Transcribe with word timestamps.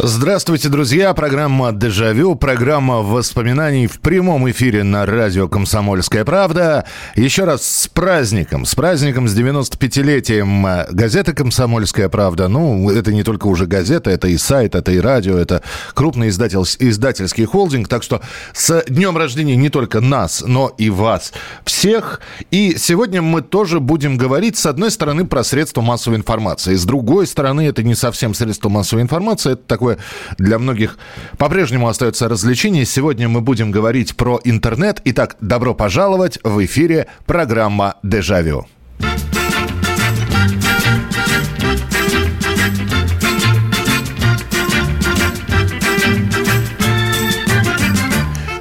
Здравствуйте, 0.00 0.68
друзья. 0.68 1.12
Программа 1.12 1.72
«Дежавю», 1.72 2.36
программа 2.36 3.02
воспоминаний 3.02 3.88
в 3.88 3.98
прямом 3.98 4.48
эфире 4.48 4.84
на 4.84 5.04
радио 5.04 5.48
«Комсомольская 5.48 6.24
правда». 6.24 6.84
Еще 7.16 7.42
раз 7.42 7.66
с 7.66 7.88
праздником, 7.88 8.64
с 8.64 8.76
праздником, 8.76 9.26
с 9.26 9.36
95-летием 9.36 10.86
газеты 10.92 11.32
«Комсомольская 11.32 12.08
правда». 12.08 12.46
Ну, 12.46 12.88
это 12.90 13.12
не 13.12 13.24
только 13.24 13.48
уже 13.48 13.66
газета, 13.66 14.10
это 14.10 14.28
и 14.28 14.36
сайт, 14.36 14.76
это 14.76 14.92
и 14.92 15.00
радио, 15.00 15.36
это 15.36 15.64
крупный 15.94 16.28
издатель, 16.28 16.60
издательский 16.78 17.44
холдинг. 17.44 17.88
Так 17.88 18.04
что 18.04 18.20
с 18.52 18.84
днем 18.88 19.16
рождения 19.16 19.56
не 19.56 19.68
только 19.68 20.00
нас, 20.00 20.44
но 20.46 20.72
и 20.78 20.90
вас 20.90 21.32
всех. 21.64 22.20
И 22.52 22.76
сегодня 22.78 23.20
мы 23.20 23.42
тоже 23.42 23.80
будем 23.80 24.16
говорить, 24.16 24.58
с 24.58 24.66
одной 24.66 24.92
стороны, 24.92 25.26
про 25.26 25.42
средства 25.42 25.80
массовой 25.80 26.18
информации. 26.18 26.76
С 26.76 26.84
другой 26.84 27.26
стороны, 27.26 27.66
это 27.66 27.82
не 27.82 27.96
совсем 27.96 28.32
средства 28.32 28.68
массовой 28.68 29.02
информации, 29.02 29.54
это 29.54 29.62
такой 29.64 29.87
такое 29.88 29.98
для 30.38 30.58
многих 30.58 30.98
по-прежнему 31.38 31.88
остается 31.88 32.28
развлечение. 32.28 32.84
Сегодня 32.84 33.28
мы 33.28 33.40
будем 33.40 33.70
говорить 33.70 34.16
про 34.16 34.40
интернет. 34.44 35.00
Итак, 35.04 35.36
добро 35.40 35.74
пожаловать 35.74 36.38
в 36.42 36.64
эфире 36.64 37.06
программа 37.26 37.94
«Дежавю». 38.02 38.66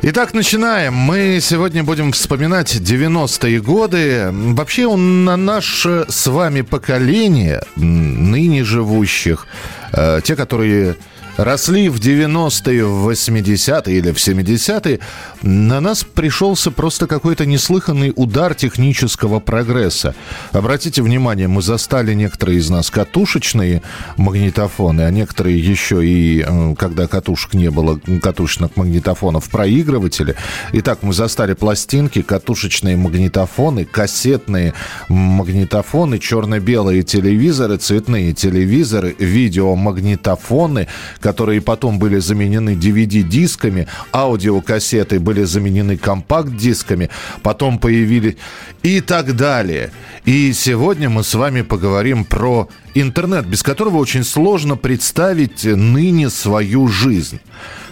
Итак, 0.10 0.34
начинаем. 0.34 0.94
Мы 0.94 1.40
сегодня 1.42 1.84
будем 1.84 2.14
вспоминать 2.14 2.74
90-е 2.78 3.60
годы. 3.60 4.30
Вообще, 4.32 4.96
на 4.96 5.36
наше 5.36 6.06
с 6.08 6.28
вами 6.28 6.62
поколение, 6.62 7.62
ныне 7.76 8.64
живущих, 8.64 9.48
э, 9.92 10.22
те, 10.24 10.38
которые 10.38 10.96
росли 11.38 11.90
в 11.90 12.00
90-е, 12.00 12.84
в 12.84 13.10
80-е 13.10 13.98
или 13.98 14.12
в 14.12 14.18
70-е, 14.18 15.00
на 15.42 15.80
нас 15.80 16.04
пришелся 16.04 16.72
просто 16.72 17.08
какой-то 17.08 17.46
неслыханный 17.46 18.12
удар 18.16 18.56
технического 18.56 19.40
прогресса. 19.40 20.16
Обратите 20.52 21.02
внимание, 21.02 21.48
мы 21.48 21.62
застали 21.62 22.14
некоторые 22.14 22.58
из 22.60 22.70
нас 22.70 22.90
катушечные 22.90 23.82
магнитофоны, 24.18 25.02
а 25.02 25.12
некоторые 25.12 25.60
еще 25.60 26.06
и, 26.06 26.44
э, 26.48 26.76
когда 26.78 27.08
катушек 27.08 27.54
не 27.54 27.70
было, 27.70 28.00
катушечных 28.22 28.76
магнитофонов, 28.76 29.50
проигрыватели. 29.50 30.36
Итак, 30.74 31.00
мы 31.04 31.14
застали 31.14 31.54
пластинки, 31.54 32.22
катушечные 32.22 32.98
магнитофоны, 32.98 33.86
кассетные 33.86 34.74
магнитофоны, 35.08 36.20
черно-белые 36.20 37.04
телевизоры, 37.04 37.78
цветные 37.78 38.34
телевизоры, 38.34 39.16
видеомагнитофоны, 39.20 40.88
которые 41.28 41.60
потом 41.60 42.00
были 42.00 42.20
заменены 42.20 42.70
DVD-дисками, 42.70 43.88
аудиокассеты 44.14 45.20
были 45.20 45.44
заменены 45.44 45.98
компакт-дисками, 45.98 47.10
потом 47.44 47.80
появились 47.80 48.38
и 48.82 49.02
так 49.02 49.36
далее. 49.36 49.92
И 50.24 50.54
сегодня 50.54 51.10
мы 51.10 51.26
с 51.26 51.34
вами 51.36 51.64
поговорим 51.64 52.24
про 52.24 52.70
интернет, 52.96 53.46
без 53.46 53.62
которого 53.62 53.98
очень 53.98 54.24
сложно 54.24 54.78
представить 54.78 55.66
ныне 55.66 56.30
свою 56.30 56.88
жизнь. 56.88 57.42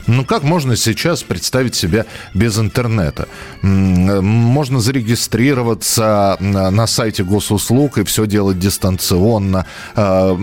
Ну, 0.07 0.23
как 0.23 0.43
можно 0.43 0.75
сейчас 0.75 1.23
представить 1.23 1.75
себя 1.75 2.05
без 2.33 2.59
интернета? 2.59 3.27
Можно 3.61 4.79
зарегистрироваться 4.79 6.37
на 6.39 6.87
сайте 6.87 7.23
госуслуг 7.23 7.97
и 7.97 8.03
все 8.03 8.27
делать 8.27 8.59
дистанционно, 8.59 9.65
а, 9.95 10.37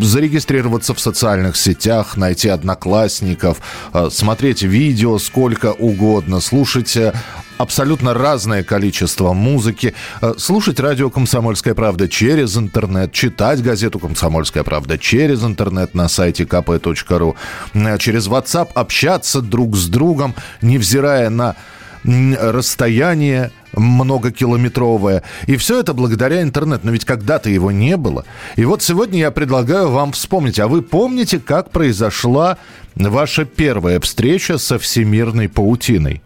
зарегистрироваться 0.00 0.94
в 0.94 1.00
социальных 1.00 1.56
сетях, 1.56 2.16
найти 2.16 2.48
одноклассников, 2.48 3.58
а, 3.92 4.10
смотреть 4.10 4.62
видео 4.62 5.18
сколько 5.18 5.72
угодно, 5.72 6.40
слушать 6.40 6.96
э, 6.96 7.12
абсолютно 7.58 8.14
разное 8.14 8.62
количество 8.62 9.32
музыки, 9.32 9.94
э, 10.22 10.34
слушать 10.38 10.80
радио 10.80 11.10
«Комсомольская 11.10 11.74
правда» 11.74 12.08
через 12.08 12.56
интернет, 12.56 13.12
читать 13.12 13.62
газету 13.62 13.98
«Комсомольская 13.98 14.64
правда» 14.64 14.96
через 14.96 15.44
интернет 15.44 15.94
на 15.94 16.08
сайте 16.08 16.44
kp.ru, 16.44 17.34
э, 17.74 17.98
через 17.98 18.28
WhatsApp 18.28 18.70
общаться 18.74 19.42
друг 19.42 19.76
с 19.76 19.88
другом, 19.88 20.34
невзирая 20.62 21.28
на 21.30 21.56
расстояние 22.04 23.50
многокилометровое. 23.72 25.22
И 25.46 25.56
все 25.56 25.80
это 25.80 25.94
благодаря 25.94 26.42
интернету. 26.42 26.82
Но 26.84 26.92
ведь 26.92 27.04
когда-то 27.04 27.50
его 27.50 27.70
не 27.70 27.96
было. 27.96 28.24
И 28.56 28.64
вот 28.64 28.82
сегодня 28.82 29.18
я 29.18 29.30
предлагаю 29.30 29.90
вам 29.90 30.12
вспомнить. 30.12 30.58
А 30.60 30.68
вы 30.68 30.82
помните, 30.82 31.38
как 31.38 31.70
произошла 31.70 32.56
ваша 32.94 33.44
первая 33.44 34.00
встреча 34.00 34.58
со 34.58 34.78
всемирной 34.78 35.48
паутиной? 35.48 36.22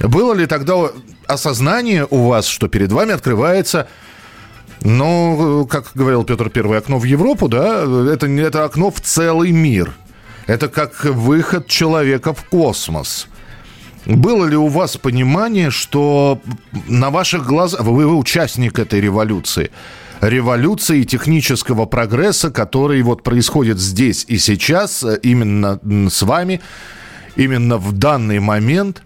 Было 0.00 0.34
ли 0.34 0.46
тогда 0.46 0.74
осознание 1.26 2.06
у 2.10 2.28
вас, 2.28 2.46
что 2.46 2.68
перед 2.68 2.92
вами 2.92 3.12
открывается 3.12 3.88
ну, 4.82 5.66
как 5.70 5.92
говорил 5.94 6.24
Петр 6.24 6.50
Первый, 6.50 6.78
окно 6.78 6.98
в 6.98 7.04
Европу, 7.04 7.48
да, 7.48 7.82
это, 8.12 8.26
это 8.26 8.64
окно 8.64 8.90
в 8.90 9.00
целый 9.00 9.50
мир. 9.50 9.92
Это 10.46 10.68
как 10.68 11.04
выход 11.04 11.66
человека 11.66 12.32
в 12.32 12.44
космос. 12.44 13.26
Было 14.04 14.46
ли 14.46 14.56
у 14.56 14.68
вас 14.68 14.96
понимание, 14.96 15.70
что 15.70 16.40
на 16.86 17.10
ваших 17.10 17.46
глазах, 17.46 17.80
вы, 17.80 18.06
вы 18.06 18.16
участник 18.16 18.78
этой 18.78 19.00
революции, 19.00 19.72
революции 20.20 21.02
технического 21.02 21.86
прогресса, 21.86 22.50
который 22.50 23.02
вот 23.02 23.24
происходит 23.24 23.80
здесь 23.80 24.24
и 24.28 24.38
сейчас, 24.38 25.04
именно 25.22 25.80
с 26.08 26.22
вами, 26.22 26.60
именно 27.34 27.78
в 27.78 27.92
данный 27.92 28.38
момент 28.38 29.02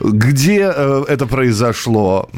где 0.00 0.72
э, 0.74 1.04
это 1.08 1.26
произошло, 1.26 2.28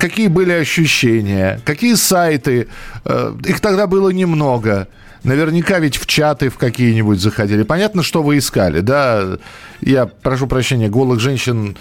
какие 0.00 0.28
были 0.28 0.52
ощущения, 0.52 1.60
какие 1.64 1.94
сайты. 1.94 2.68
Э, 3.04 3.34
их 3.44 3.60
тогда 3.60 3.86
было 3.86 4.10
немного. 4.10 4.88
Наверняка 5.26 5.80
ведь 5.80 5.96
в 5.96 6.06
чаты 6.06 6.50
в 6.50 6.56
какие-нибудь 6.56 7.20
заходили. 7.20 7.64
Понятно, 7.64 8.04
что 8.04 8.22
вы 8.22 8.38
искали, 8.38 8.78
да? 8.78 9.38
Я 9.80 10.06
прошу 10.06 10.46
прощения, 10.46 10.88
голых 10.88 11.18
женщин, 11.18 11.76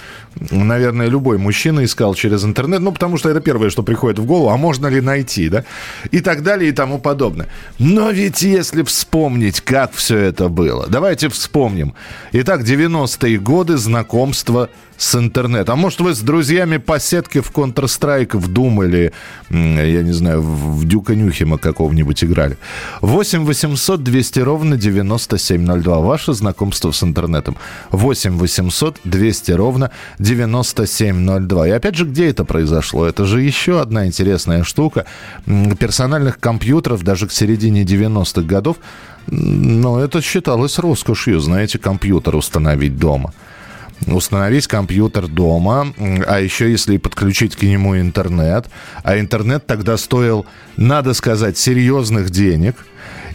наверное, 0.50 1.08
любой 1.08 1.38
мужчина 1.38 1.84
искал 1.86 2.16
через 2.16 2.44
интернет, 2.44 2.82
ну, 2.82 2.92
потому 2.92 3.18
что 3.18 3.30
это 3.30 3.42
первое, 3.42 3.70
что 3.70 3.84
приходит 3.84 4.18
в 4.18 4.26
голову, 4.26 4.50
а 4.50 4.58
можно 4.58 4.88
ли 4.88 5.00
найти, 5.00 5.50
да? 5.50 5.64
И 6.10 6.22
так 6.22 6.42
далее, 6.42 6.70
и 6.70 6.74
тому 6.74 6.98
подобное. 6.98 7.48
Но 7.78 8.10
ведь 8.10 8.42
если 8.42 8.82
вспомнить, 8.82 9.62
как 9.62 9.94
все 9.94 10.18
это 10.18 10.50
было, 10.50 10.88
давайте 10.90 11.30
вспомним. 11.30 11.94
Итак, 12.32 12.62
90-е 12.62 13.38
годы 13.38 13.78
знакомства 13.78 14.72
с 14.98 15.16
интернетом. 15.16 15.74
А 15.74 15.76
может, 15.76 16.00
вы 16.00 16.14
с 16.14 16.20
друзьями 16.20 16.78
по 16.78 17.00
сетке 17.00 17.42
в 17.42 17.52
Counter-Strike 17.52 18.38
в 18.38 18.50
Doom 18.50 18.86
или, 18.86 19.14
я 19.50 20.04
не 20.04 20.14
знаю, 20.14 20.42
в 20.42 20.86
Дюка 20.86 21.16
Нюхима 21.16 21.58
какого-нибудь 21.58 22.24
играли. 22.24 22.58
8 23.02 23.46
800 23.46 24.04
200 24.04 24.40
ровно 24.40 24.78
9702. 24.78 26.00
Ваше 26.00 26.34
знакомство 26.34 26.92
с 26.92 27.04
интернетом. 27.04 27.58
8 27.92 28.38
800 28.38 29.00
200 29.04 29.52
ровно 29.52 29.92
9702. 30.20 31.68
И 31.68 31.72
опять 31.72 31.96
же, 31.96 32.06
где 32.06 32.30
это 32.30 32.46
произошло? 32.46 33.06
Это 33.06 33.26
же 33.26 33.42
еще 33.42 33.82
одна 33.82 34.06
интересная 34.06 34.64
штука. 34.64 35.06
Персональных 35.46 36.40
компьютеров 36.40 37.04
даже 37.04 37.28
к 37.28 37.32
середине 37.32 37.84
90-х 37.84 38.42
годов, 38.42 38.78
но 39.28 40.00
это 40.00 40.22
считалось 40.22 40.78
роскошью, 40.78 41.40
знаете, 41.40 41.80
компьютер 41.80 42.36
установить 42.36 42.98
дома 42.98 43.34
установить 44.08 44.68
компьютер 44.68 45.28
дома, 45.28 45.94
а 46.28 46.40
еще 46.40 46.70
если 46.70 46.98
подключить 46.98 47.56
к 47.56 47.64
нему 47.64 47.98
интернет. 47.98 48.68
А 49.04 49.20
интернет 49.20 49.66
тогда 49.66 49.98
стоил, 49.98 50.46
надо 50.78 51.14
сказать, 51.14 51.58
серьезных 51.58 52.30
денег. 52.30 52.76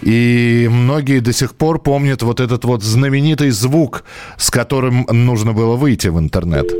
И 0.02 0.68
многие 0.70 1.20
до 1.20 1.32
сих 1.32 1.54
пор 1.54 1.78
помнят 1.78 2.22
вот 2.22 2.40
этот 2.40 2.64
вот 2.64 2.82
знаменитый 2.82 3.50
звук, 3.50 4.04
с 4.38 4.50
которым 4.50 5.06
нужно 5.10 5.52
было 5.52 5.76
выйти 5.76 6.08
в 6.08 6.18
интернет. 6.18 6.70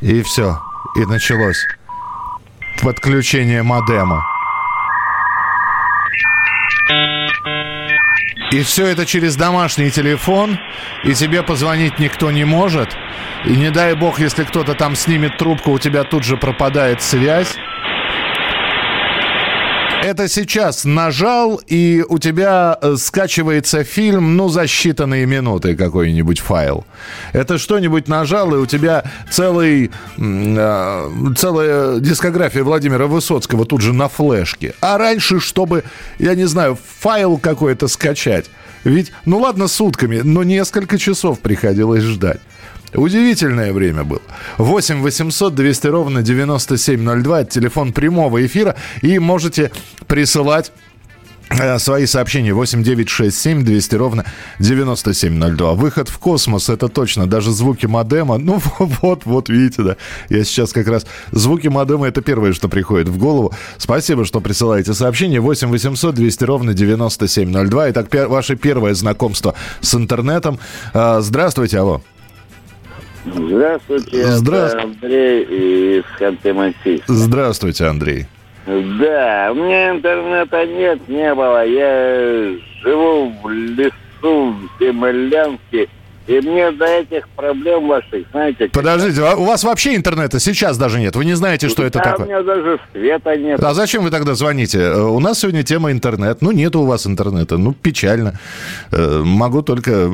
И 0.00 0.22
все. 0.22 0.60
И 0.96 1.04
началось 1.04 1.66
подключение 2.82 3.62
модема. 3.62 4.24
И 8.50 8.62
все 8.62 8.86
это 8.86 9.04
через 9.04 9.36
домашний 9.36 9.90
телефон, 9.90 10.58
и 11.04 11.12
тебе 11.12 11.42
позвонить 11.42 11.98
никто 11.98 12.30
не 12.30 12.44
может. 12.44 12.96
И 13.44 13.50
не 13.50 13.70
дай 13.70 13.94
бог, 13.94 14.20
если 14.20 14.44
кто-то 14.44 14.74
там 14.74 14.96
снимет 14.96 15.36
трубку, 15.36 15.72
у 15.72 15.78
тебя 15.78 16.04
тут 16.04 16.24
же 16.24 16.38
пропадает 16.38 17.02
связь. 17.02 17.56
Это 20.08 20.26
сейчас 20.28 20.84
нажал, 20.84 21.60
и 21.66 22.04
у 22.08 22.18
тебя 22.18 22.78
э, 22.80 22.96
скачивается 22.96 23.84
фильм, 23.84 24.36
ну, 24.36 24.48
за 24.48 24.62
считанные 24.62 25.26
минуты 25.26 25.76
какой-нибудь 25.76 26.40
файл. 26.40 26.86
Это 27.32 27.58
что-нибудь 27.58 28.08
нажал, 28.08 28.54
и 28.54 28.58
у 28.58 28.66
тебя 28.66 29.04
целый, 29.30 29.90
э, 30.16 31.10
целая 31.36 32.00
дискография 32.00 32.62
Владимира 32.62 33.06
Высоцкого 33.06 33.66
тут 33.66 33.82
же 33.82 33.92
на 33.92 34.08
флешке. 34.08 34.74
А 34.80 34.96
раньше, 34.96 35.40
чтобы, 35.40 35.84
я 36.18 36.34
не 36.34 36.46
знаю, 36.46 36.78
файл 37.00 37.36
какой-то 37.36 37.86
скачать, 37.86 38.46
ведь, 38.84 39.12
ну 39.26 39.38
ладно, 39.38 39.68
сутками, 39.68 40.20
но 40.24 40.42
несколько 40.42 40.98
часов 40.98 41.40
приходилось 41.40 42.02
ждать. 42.02 42.40
Удивительное 42.94 43.72
время 43.72 44.04
было. 44.04 44.22
8 44.58 45.02
800 45.02 45.54
200 45.54 45.86
ровно 45.88 46.22
9702. 46.22 47.40
Это 47.40 47.50
телефон 47.50 47.92
прямого 47.92 48.44
эфира. 48.44 48.76
И 49.02 49.18
можете 49.18 49.70
присылать 50.06 50.72
э, 51.50 51.78
Свои 51.78 52.06
сообщения 52.06 52.54
8967 52.54 53.64
200 53.64 53.94
ровно 53.96 54.24
9702. 54.58 55.74
Выход 55.74 56.08
в 56.08 56.18
космос, 56.18 56.70
это 56.70 56.88
точно. 56.88 57.26
Даже 57.26 57.52
звуки 57.52 57.86
модема. 57.86 58.38
Ну 58.38 58.60
вот, 58.78 59.26
вот, 59.26 59.48
видите, 59.50 59.82
да. 59.82 59.96
Я 60.30 60.44
сейчас 60.44 60.72
как 60.72 60.88
раз... 60.88 61.06
Звуки 61.32 61.68
модема 61.68 62.08
это 62.08 62.22
первое, 62.22 62.54
что 62.54 62.68
приходит 62.68 63.08
в 63.08 63.18
голову. 63.18 63.52
Спасибо, 63.76 64.24
что 64.24 64.40
присылаете 64.40 64.94
сообщение. 64.94 65.40
8 65.40 65.68
800 65.68 66.14
200 66.14 66.44
ровно 66.44 66.72
9702. 66.74 67.90
Итак, 67.90 68.08
ваше 68.28 68.56
первое 68.56 68.94
знакомство 68.94 69.54
с 69.82 69.94
интернетом. 69.94 70.58
Э, 70.94 71.18
здравствуйте, 71.20 71.78
алло. 71.78 72.02
Здравствуйте, 73.34 74.26
Здравствуйте. 74.26 74.86
Андрей 74.86 75.42
из 75.42 76.04
Ханты-Мансийска. 76.18 77.04
Здравствуйте, 77.06 77.84
Андрей. 77.86 78.26
Да, 78.66 79.48
у 79.52 79.54
меня 79.54 79.90
интернета 79.90 80.66
нет, 80.66 81.08
не 81.08 81.34
было. 81.34 81.66
Я 81.66 82.52
живу 82.82 83.32
в 83.42 83.48
лесу, 83.50 83.92
в 84.22 84.58
землянке. 84.80 85.88
И 86.28 86.40
мне 86.42 86.70
до 86.72 86.84
этих 86.84 87.26
проблем 87.30 87.88
ваших, 87.88 88.26
знаете... 88.32 88.68
Подождите, 88.68 89.22
а 89.24 89.34
у 89.34 89.44
вас 89.46 89.64
вообще 89.64 89.96
интернета 89.96 90.38
сейчас 90.38 90.76
даже 90.76 91.00
нет? 91.00 91.16
Вы 91.16 91.24
не 91.24 91.32
знаете, 91.34 91.70
что 91.70 91.82
это 91.84 92.00
Да, 92.00 92.10
у 92.10 92.12
такое? 92.12 92.26
меня 92.26 92.42
даже 92.42 92.78
света 92.92 93.34
нет. 93.34 93.64
А 93.64 93.72
зачем 93.72 94.04
вы 94.04 94.10
тогда 94.10 94.34
звоните? 94.34 94.78
Э, 94.78 95.00
У 95.00 95.20
нас 95.20 95.38
сегодня 95.40 95.62
тема 95.62 95.90
интернет. 95.90 96.42
Ну, 96.42 96.50
нет 96.52 96.76
у 96.76 96.84
вас 96.84 97.06
интернета. 97.06 97.56
Ну, 97.56 97.72
печально. 97.72 98.38
Э, 98.92 99.22
Могу 99.24 99.62
только... 99.62 100.10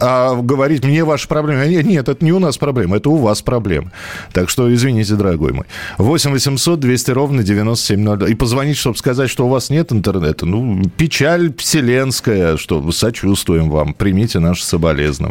А 0.00 0.34
говорить, 0.40 0.84
мне 0.86 1.04
ваши 1.04 1.28
проблемы... 1.28 1.66
Нет, 1.66 1.84
нет, 1.84 2.08
это 2.08 2.24
не 2.24 2.32
у 2.32 2.38
нас 2.38 2.56
проблема, 2.56 2.96
это 2.96 3.10
у 3.10 3.16
вас 3.16 3.42
проблемы. 3.42 3.90
Так 4.32 4.48
что, 4.48 4.72
извините, 4.72 5.16
дорогой 5.16 5.52
мой. 5.52 5.66
8 5.98 6.30
800 6.32 6.80
200 6.80 7.10
ровно 7.10 7.42
9702. 7.42 8.28
И 8.30 8.34
позвонить, 8.34 8.78
чтобы 8.78 8.96
сказать, 8.96 9.28
что 9.28 9.44
у 9.44 9.50
вас 9.50 9.68
нет 9.68 9.92
интернета. 9.92 10.46
Ну, 10.46 10.82
печаль 10.96 11.52
вселенская, 11.58 12.56
что 12.56 12.90
сочувствуем 12.90 13.68
вам. 13.68 13.92
Примите 13.92 14.38
наши 14.38 14.64
соболезнования. 14.64 15.25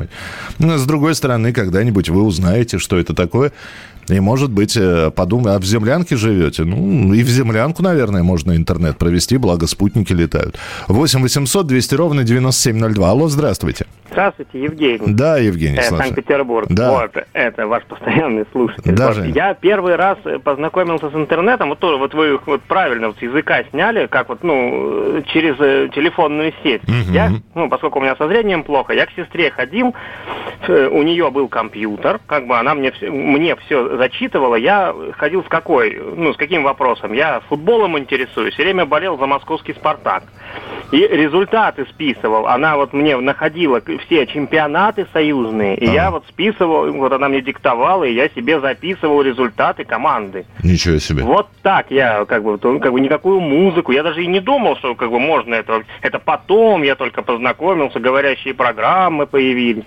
Но, 0.59 0.77
с 0.77 0.85
другой 0.85 1.15
стороны, 1.15 1.53
когда-нибудь 1.53 2.09
вы 2.09 2.23
узнаете, 2.23 2.79
что 2.79 2.97
это 2.97 3.13
такое, 3.13 3.51
и, 4.07 4.19
может 4.19 4.51
быть, 4.51 4.77
э, 4.77 5.11
подумай, 5.11 5.55
а 5.55 5.59
в 5.59 5.65
землянке 5.65 6.15
живете? 6.15 6.63
Ну, 6.63 7.13
и 7.13 7.23
в 7.23 7.29
землянку, 7.29 7.81
наверное, 7.81 8.21
можно 8.21 8.55
интернет 8.55 8.97
провести, 8.97 9.37
благо 9.37 9.65
спутники 9.65 10.13
летают. 10.13 10.57
8 10.87 11.21
800 11.21 11.65
200 11.65 11.95
ровно 11.95 12.23
9702. 12.23 13.09
Алло, 13.09 13.27
здравствуйте. 13.27 13.85
Здравствуйте, 14.09 14.61
Евгений. 14.61 15.13
Да, 15.13 15.37
Евгений, 15.37 15.77
Э. 15.77 15.81
Санкт-Петербург. 15.83 16.67
Да. 16.69 16.91
Вот, 16.91 17.11
это 17.33 17.67
ваш 17.67 17.83
постоянный 17.85 18.45
слушатель. 18.51 18.93
Даже. 18.95 19.21
Вот, 19.23 19.35
я 19.35 19.53
первый 19.53 19.95
раз 19.95 20.17
э, 20.25 20.39
познакомился 20.39 21.09
с 21.09 21.15
интернетом, 21.15 21.69
вот 21.69 21.79
тоже, 21.79 21.97
вот 21.97 22.13
вы 22.13 22.39
вот 22.45 22.61
правильно 22.63 23.07
вот 23.07 23.17
с 23.17 23.21
языка 23.21 23.63
сняли, 23.71 24.07
как 24.07 24.29
вот, 24.29 24.43
ну, 24.43 25.17
э, 25.17 25.21
через 25.27 25.55
э, 25.59 25.89
телефонную 25.93 26.53
сеть. 26.63 26.83
Мгм. 26.87 27.11
Я, 27.13 27.31
ну, 27.55 27.69
поскольку 27.69 27.99
у 27.99 28.01
меня 28.01 28.15
со 28.15 28.27
зрением 28.27 28.63
плохо, 28.63 28.93
я 28.93 29.05
к 29.05 29.11
сестре 29.11 29.49
ходил, 29.51 29.93
э, 30.67 30.87
у 30.87 31.01
нее 31.03 31.31
был 31.31 31.47
компьютер, 31.47 32.19
как 32.27 32.47
бы 32.47 32.57
она 32.57 32.75
мне 32.75 32.91
все, 32.91 33.09
мне 33.09 33.55
все 33.57 33.97
зачитывала, 33.97 34.55
я 34.55 34.93
ходил 35.17 35.43
с 35.43 35.47
какой, 35.47 35.99
ну, 36.15 36.33
с 36.33 36.37
каким 36.37 36.63
вопросом? 36.63 37.13
Я 37.13 37.41
футболом 37.49 37.97
интересуюсь, 37.97 38.53
все 38.53 38.63
время 38.63 38.85
болел 38.85 39.17
за 39.17 39.25
московский 39.25 39.73
«Спартак». 39.73 40.23
И 40.91 40.97
результаты 40.97 41.85
списывал. 41.89 42.47
Она 42.47 42.77
вот 42.77 42.93
мне 42.93 43.17
находила 43.17 43.81
все 44.05 44.27
чемпионаты 44.27 45.07
союзные, 45.11 45.75
и 45.77 45.85
Ага. 45.85 45.93
я 45.93 46.11
вот 46.11 46.23
списывал, 46.29 46.91
вот 46.93 47.11
она 47.11 47.27
мне 47.29 47.41
диктовала, 47.41 48.03
и 48.03 48.13
я 48.13 48.29
себе 48.29 48.59
записывал 48.59 49.21
результаты 49.21 49.83
команды. 49.83 50.45
Ничего 50.63 50.99
себе. 50.99 51.23
Вот 51.23 51.47
так 51.63 51.87
я 51.89 52.25
как 52.25 52.43
бы, 52.43 52.57
как 52.57 52.91
бы 52.93 53.01
никакую 53.01 53.39
музыку, 53.39 53.91
я 53.91 54.03
даже 54.03 54.23
и 54.23 54.27
не 54.27 54.39
думал, 54.39 54.77
что 54.77 54.95
как 54.95 55.09
бы 55.09 55.19
можно 55.19 55.55
это. 55.55 55.83
Это 56.01 56.19
потом 56.19 56.83
я 56.83 56.95
только 56.95 57.21
познакомился, 57.23 57.99
говорящие 57.99 58.53
программы 58.53 59.25
появились. 59.25 59.85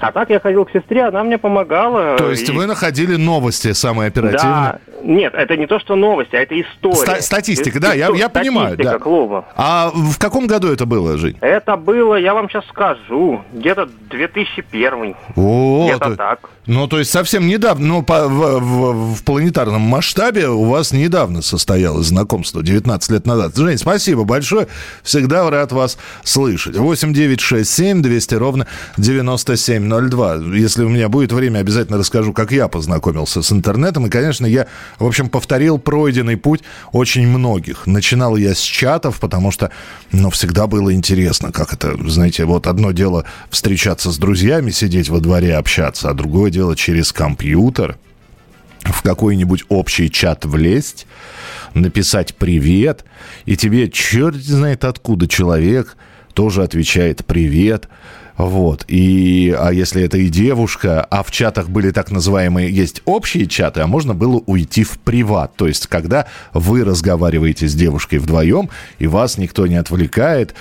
А 0.00 0.12
так 0.12 0.30
я 0.30 0.40
ходил 0.40 0.64
к 0.64 0.72
сестре, 0.72 1.02
она 1.04 1.22
мне 1.24 1.38
помогала. 1.38 2.16
То 2.16 2.30
есть 2.30 2.48
и- 2.48 2.52
вы 2.52 2.66
находили 2.66 3.16
новости 3.16 3.72
самые 3.72 4.08
оперативные? 4.08 4.40
Да, 4.52 4.78
нет, 5.02 5.34
это 5.34 5.56
не 5.56 5.66
то, 5.66 5.78
что 5.78 5.94
новости, 5.96 6.36
а 6.36 6.40
это 6.40 6.60
история. 6.60 6.94
Ста- 6.96 7.20
статистика, 7.22 7.80
да, 7.80 7.92
я- 7.94 8.10
я 8.14 8.28
понимаю, 8.28 8.76
да. 8.76 8.98
клуба. 8.98 9.44
А 9.56 9.90
в 9.94 10.18
каком 10.18 10.39
году 10.46 10.68
это 10.72 10.86
было, 10.86 11.16
Жень? 11.18 11.36
Это 11.40 11.76
было, 11.76 12.14
я 12.16 12.34
вам 12.34 12.48
сейчас 12.48 12.64
скажу, 12.68 13.42
где-то 13.52 13.88
2001. 14.10 15.14
О, 15.36 15.86
Где-то 15.88 16.10
то- 16.10 16.16
так. 16.16 16.50
Ну, 16.66 16.86
то 16.86 16.98
есть 16.98 17.10
совсем 17.10 17.48
недавно, 17.48 17.86
ну, 17.86 18.02
по- 18.02 18.28
в, 18.28 18.60
в- 18.60 19.14
в 19.16 19.24
планетарном 19.24 19.80
масштабе 19.80 20.48
у 20.48 20.64
вас 20.66 20.92
недавно 20.92 21.42
состоялось 21.42 22.06
знакомство, 22.06 22.62
19 22.62 23.10
лет 23.10 23.26
назад. 23.26 23.56
Жень, 23.56 23.78
спасибо 23.78 24.24
большое, 24.24 24.68
всегда 25.02 25.48
рад 25.50 25.72
вас 25.72 25.98
слышать. 26.22 26.76
8 26.76 27.12
9 27.12 27.40
6 27.40 27.68
7 27.68 28.02
200 28.02 28.34
ровно 28.36 28.66
9702. 28.98 30.36
Если 30.56 30.84
у 30.84 30.88
меня 30.88 31.08
будет 31.08 31.32
время, 31.32 31.58
обязательно 31.58 31.98
расскажу, 31.98 32.32
как 32.32 32.52
я 32.52 32.68
познакомился 32.68 33.42
с 33.42 33.52
интернетом. 33.52 34.06
И, 34.06 34.10
конечно, 34.10 34.46
я, 34.46 34.66
в 34.98 35.06
общем, 35.06 35.28
повторил 35.28 35.78
пройденный 35.78 36.36
путь 36.36 36.62
очень 36.92 37.26
многих. 37.26 37.86
Начинал 37.86 38.36
я 38.36 38.54
с 38.54 38.60
чатов, 38.60 39.18
потому 39.20 39.50
что, 39.50 39.70
ну, 40.12 40.29
всегда 40.30 40.66
было 40.66 40.94
интересно, 40.94 41.52
как 41.52 41.72
это, 41.72 41.96
знаете, 42.08 42.44
вот 42.44 42.66
одно 42.66 42.92
дело 42.92 43.24
встречаться 43.50 44.10
с 44.10 44.18
друзьями, 44.18 44.70
сидеть 44.70 45.08
во 45.08 45.20
дворе, 45.20 45.56
общаться, 45.56 46.10
а 46.10 46.14
другое 46.14 46.50
дело 46.50 46.76
через 46.76 47.12
компьютер 47.12 47.98
в 48.82 49.02
какой-нибудь 49.02 49.64
общий 49.68 50.10
чат 50.10 50.44
влезть, 50.44 51.06
написать 51.74 52.34
«привет», 52.34 53.04
и 53.44 53.56
тебе 53.56 53.90
черт 53.90 54.36
знает 54.36 54.84
откуда 54.84 55.28
человек 55.28 55.96
тоже 56.32 56.62
отвечает 56.62 57.24
«привет», 57.26 57.88
вот. 58.46 58.84
И, 58.88 59.54
а 59.58 59.70
если 59.70 60.02
это 60.02 60.16
и 60.18 60.28
девушка, 60.28 61.02
а 61.10 61.22
в 61.22 61.30
чатах 61.30 61.68
были 61.68 61.90
так 61.90 62.10
называемые, 62.10 62.70
есть 62.70 63.02
общие 63.04 63.46
чаты, 63.46 63.80
а 63.80 63.86
можно 63.86 64.14
было 64.14 64.42
уйти 64.46 64.84
в 64.84 64.98
приват. 64.98 65.56
То 65.56 65.66
есть, 65.66 65.86
когда 65.86 66.26
вы 66.54 66.84
разговариваете 66.84 67.68
с 67.68 67.74
девушкой 67.74 68.18
вдвоем, 68.18 68.70
и 68.98 69.06
вас 69.06 69.38
никто 69.38 69.66
не 69.66 69.76
отвлекает. 69.76 70.54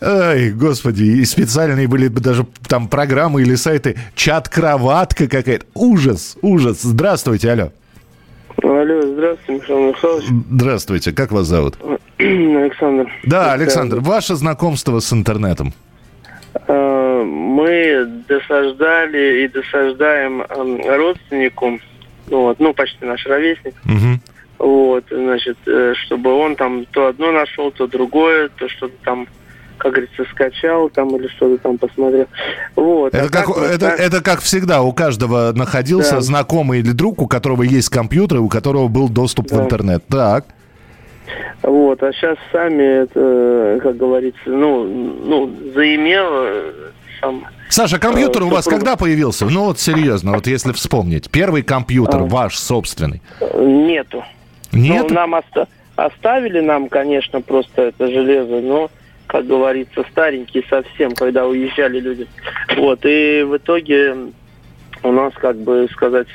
Ай, 0.00 0.50
господи, 0.50 1.02
и 1.04 1.24
специальные 1.24 1.88
были 1.88 2.08
бы 2.08 2.20
даже 2.20 2.46
там 2.68 2.88
программы 2.88 3.42
или 3.42 3.54
сайты, 3.54 3.96
чат-кроватка 4.14 5.26
какая-то. 5.26 5.66
Ужас, 5.74 6.36
ужас. 6.42 6.82
Здравствуйте, 6.82 7.50
алло. 7.50 7.72
Алло, 8.62 9.02
здравствуйте, 9.02 9.52
Михаил 9.52 9.88
Михайлович. 9.88 10.24
Здравствуйте, 10.50 11.12
как 11.12 11.32
вас 11.32 11.46
зовут? 11.46 11.76
Александр. 12.18 13.10
Да, 13.24 13.52
Александр, 13.52 14.00
ваше 14.00 14.36
знакомство 14.36 15.00
с 15.00 15.12
интернетом. 15.12 15.74
Э, 16.68 17.22
Мы 17.24 18.22
досаждали 18.28 19.44
и 19.44 19.48
досаждаем 19.48 20.42
эм, 20.42 20.80
родственнику, 20.86 21.78
вот, 22.28 22.58
ну, 22.60 22.74
почти 22.74 23.04
наш 23.04 23.24
ровесник, 23.26 23.74
Мгм. 23.84 24.20
вот, 24.58 25.04
значит, 25.10 25.56
э, 25.66 25.94
чтобы 26.04 26.32
он 26.34 26.56
там 26.56 26.84
то 26.86 27.06
одно 27.06 27.30
нашел, 27.32 27.70
то 27.70 27.86
другое, 27.86 28.48
то 28.48 28.68
что-то 28.68 28.94
там, 29.04 29.26
как 29.78 29.92
говорится, 29.92 30.24
скачал 30.32 30.88
там 30.90 31.14
или 31.16 31.28
что-то 31.28 31.58
там 31.58 31.78
посмотрел. 31.78 32.26
Вот. 32.74 33.14
Это 33.14 33.26
а 33.26 33.28
как, 33.28 33.48
вот, 33.48 33.58
это, 33.58 33.78
так- 33.78 34.00
это 34.00 34.20
как 34.22 34.40
всегда, 34.40 34.82
у 34.82 34.92
каждого 34.92 35.52
находился 35.52 36.16
Да. 36.16 36.20
знакомый 36.20 36.80
или 36.80 36.90
друг, 36.92 37.22
у 37.22 37.26
которого 37.28 37.62
есть 37.62 37.88
компьютер, 37.90 38.40
у 38.40 38.48
которого 38.48 38.88
был 38.88 39.08
доступ 39.08 39.46
в 39.50 39.56
Да. 39.56 39.64
интернет. 39.64 40.04
Так. 40.08 40.46
Вот, 41.62 42.02
а 42.02 42.12
сейчас 42.12 42.36
сами, 42.52 43.02
это, 43.04 43.80
как 43.82 43.96
говорится, 43.96 44.40
ну, 44.46 44.84
ну, 44.84 45.52
заимел 45.74 46.26
э, 46.30 46.72
сам 47.20 47.44
Саша, 47.68 47.98
компьютер 47.98 48.42
Э, 48.42 48.44
у 48.46 48.48
вас 48.48 48.64
когда 48.66 48.96
появился? 48.96 49.46
Ну 49.46 49.64
вот 49.64 49.78
серьезно, 49.80 50.32
вот 50.34 50.46
если 50.46 50.72
вспомнить. 50.72 51.30
Первый 51.30 51.62
компьютер 51.62 52.20
А. 52.20 52.24
ваш 52.24 52.56
собственный. 52.58 53.20
нету. 53.58 54.24
Нет? 54.72 55.06
Ну, 55.08 55.14
нам 55.14 55.34
оста- 55.34 55.68
оставили 55.96 56.60
нам, 56.60 56.88
конечно, 56.88 57.40
просто 57.40 57.82
это 57.82 58.06
железо, 58.08 58.60
но, 58.60 58.90
как 59.26 59.46
говорится, 59.46 60.04
старенький 60.10 60.64
совсем, 60.68 61.14
когда 61.14 61.46
уезжали 61.46 61.98
люди. 62.00 62.26
Вот, 62.76 63.00
и 63.04 63.42
в 63.42 63.56
итоге 63.56 64.14
у 65.02 65.12
нас, 65.12 65.32
как 65.34 65.56
бы 65.56 65.88
сказать, 65.92 66.28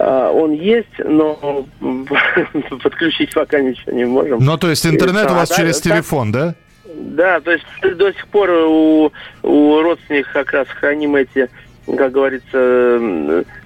он 0.00 0.52
есть, 0.52 0.98
но 0.98 1.66
подключить 2.82 3.34
пока 3.34 3.60
ничего 3.60 3.92
не 3.92 4.04
можем. 4.04 4.38
Ну, 4.40 4.56
то 4.56 4.70
есть 4.70 4.86
интернет 4.86 5.30
у 5.30 5.34
вас 5.34 5.54
через 5.54 5.80
телефон, 5.80 6.32
да? 6.32 6.54
Да, 6.94 7.40
то 7.40 7.52
есть 7.52 7.64
до 7.82 8.12
сих 8.12 8.26
пор 8.28 8.50
у, 8.50 9.12
у 9.42 9.82
родственников 9.82 10.32
как 10.32 10.52
раз 10.52 10.68
храним 10.68 11.16
эти, 11.16 11.48
как 11.86 12.12
говорится, 12.12 12.98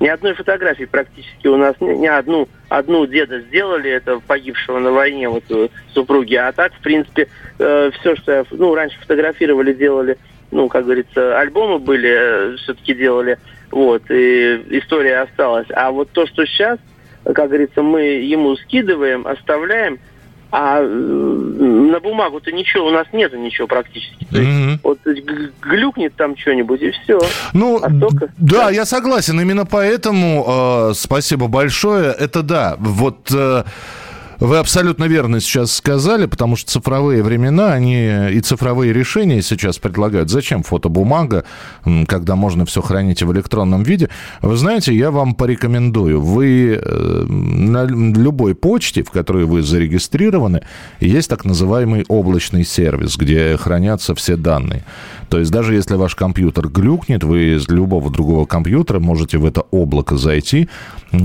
ни 0.00 0.06
одной 0.06 0.34
фотографии 0.34 0.84
практически 0.84 1.46
у 1.48 1.56
нас, 1.56 1.74
ни, 1.80 2.06
одну, 2.06 2.48
одну 2.68 3.06
деда 3.06 3.40
сделали, 3.40 3.90
это 3.90 4.20
погибшего 4.20 4.78
на 4.78 4.92
войне 4.92 5.28
вот 5.28 5.44
э, 5.50 5.68
супруги, 5.92 6.34
а 6.34 6.52
так, 6.52 6.74
в 6.74 6.80
принципе, 6.80 7.28
э, 7.58 7.90
все, 7.98 8.16
что 8.16 8.32
я, 8.32 8.44
ну, 8.50 8.74
раньше 8.74 8.98
фотографировали, 9.00 9.72
делали, 9.72 10.18
ну, 10.50 10.68
как 10.68 10.84
говорится, 10.84 11.38
альбомы 11.38 11.78
были, 11.78 12.10
э, 12.10 12.56
все-таки 12.58 12.94
делали, 12.94 13.38
вот, 13.70 14.02
и 14.10 14.64
история 14.70 15.20
осталась. 15.20 15.66
А 15.74 15.90
вот 15.90 16.10
то, 16.10 16.26
что 16.26 16.46
сейчас, 16.46 16.78
как 17.24 17.48
говорится, 17.48 17.82
мы 17.82 18.02
ему 18.02 18.56
скидываем, 18.56 19.26
оставляем, 19.26 19.98
а 20.56 20.80
на 20.82 21.98
бумагу-то 21.98 22.52
ничего, 22.52 22.86
у 22.86 22.90
нас 22.90 23.08
нету 23.12 23.36
ничего 23.36 23.66
практически. 23.66 24.24
То 24.30 24.38
есть, 24.38 24.50
mm-hmm. 24.50 24.78
вот 24.84 24.98
глюкнет 25.60 26.14
там 26.14 26.36
что-нибудь, 26.36 26.80
и 26.80 26.92
все. 26.92 27.20
Ну, 27.52 27.80
а 27.82 27.90
только... 27.90 28.28
да, 28.38 28.70
я 28.70 28.84
согласен. 28.84 29.40
Именно 29.40 29.66
поэтому 29.66 30.90
э, 30.90 30.94
спасибо 30.94 31.48
большое. 31.48 32.12
Это 32.12 32.42
да, 32.42 32.76
вот... 32.78 33.30
Э, 33.32 33.64
вы 34.40 34.58
абсолютно 34.58 35.04
верно 35.04 35.40
сейчас 35.40 35.72
сказали, 35.72 36.26
потому 36.26 36.56
что 36.56 36.70
цифровые 36.70 37.22
времена, 37.22 37.72
они 37.72 38.30
и 38.32 38.40
цифровые 38.40 38.92
решения 38.92 39.42
сейчас 39.42 39.78
предлагают. 39.78 40.30
Зачем 40.30 40.62
фотобумага, 40.62 41.44
когда 42.06 42.36
можно 42.36 42.64
все 42.66 42.82
хранить 42.82 43.22
в 43.22 43.32
электронном 43.32 43.82
виде? 43.82 44.08
Вы 44.42 44.56
знаете, 44.56 44.94
я 44.94 45.10
вам 45.10 45.34
порекомендую. 45.34 46.20
Вы 46.20 46.80
э, 46.80 47.24
на 47.28 47.84
любой 47.84 48.54
почте, 48.54 49.02
в 49.02 49.10
которой 49.10 49.44
вы 49.44 49.62
зарегистрированы, 49.62 50.62
есть 51.00 51.30
так 51.30 51.44
называемый 51.44 52.04
облачный 52.08 52.64
сервис, 52.64 53.16
где 53.16 53.56
хранятся 53.56 54.14
все 54.14 54.36
данные. 54.36 54.84
То 55.28 55.38
есть 55.38 55.50
даже 55.50 55.74
если 55.74 55.94
ваш 55.94 56.14
компьютер 56.14 56.68
глюкнет, 56.68 57.24
вы 57.24 57.56
из 57.56 57.68
любого 57.68 58.10
другого 58.10 58.46
компьютера 58.46 59.00
можете 59.00 59.38
в 59.38 59.46
это 59.46 59.62
облако 59.62 60.16
зайти, 60.16 60.68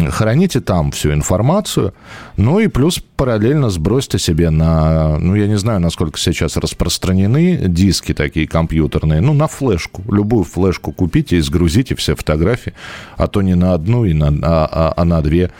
храните 0.09 0.61
там 0.61 0.91
всю 0.91 1.13
информацию, 1.13 1.93
ну 2.37 2.59
и 2.59 2.67
плюс 2.67 3.03
параллельно 3.15 3.69
сбросьте 3.69 4.17
себе 4.17 4.49
на, 4.49 5.17
ну 5.19 5.35
я 5.35 5.47
не 5.47 5.57
знаю, 5.57 5.79
насколько 5.79 6.17
сейчас 6.17 6.57
распространены 6.57 7.57
диски 7.67 8.13
такие 8.13 8.47
компьютерные, 8.47 9.21
ну 9.21 9.33
на 9.33 9.47
флешку, 9.47 10.03
любую 10.11 10.45
флешку 10.45 10.91
купите 10.91 11.37
и 11.37 11.41
сгрузите 11.41 11.95
все 11.95 12.15
фотографии, 12.15 12.73
а 13.17 13.27
то 13.27 13.41
не 13.41 13.55
на 13.55 13.73
одну, 13.73 14.05
и 14.05 14.13
на, 14.13 14.27
а, 14.27 14.69
а, 14.71 14.93
а 14.95 15.05
на 15.05 15.21
две. 15.21 15.51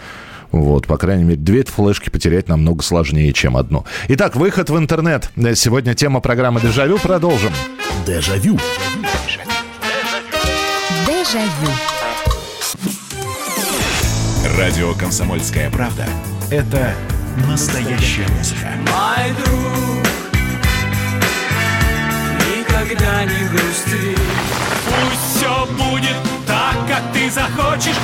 Вот, 0.52 0.88
по 0.88 0.98
крайней 0.98 1.26
мере, 1.26 1.38
две 1.38 1.64
флешки 1.64 2.10
потерять 2.10 2.48
намного 2.48 2.82
сложнее, 2.82 3.34
чем 3.34 3.56
одну. 3.56 3.86
Итак, 4.08 4.36
выход 4.36 4.70
в 4.70 4.78
интернет. 4.78 5.30
Сегодня 5.56 5.94
тема 5.94 6.22
программы 6.22 6.60
«Дежавю». 6.60 6.98
Продолжим. 6.98 7.52
Дежавю. 8.08 8.58
Дежавю. 11.06 11.70
Радио 14.58 14.94
«Комсомольская 14.94 15.70
правда»— 15.70 16.06
это 16.52 16.96
настоящая 17.48 18.28
музыка. 18.30 18.68
Мой 18.78 19.32
друг, 19.38 20.06
никогда 22.46 23.24
не 23.26 23.48
грусти. 23.50 24.18
Пусть 24.86 25.38
все 25.38 25.66
будет 25.74 26.16
так, 26.48 26.76
как 26.88 27.04
ты 27.14 27.30
захочешь. 27.30 27.96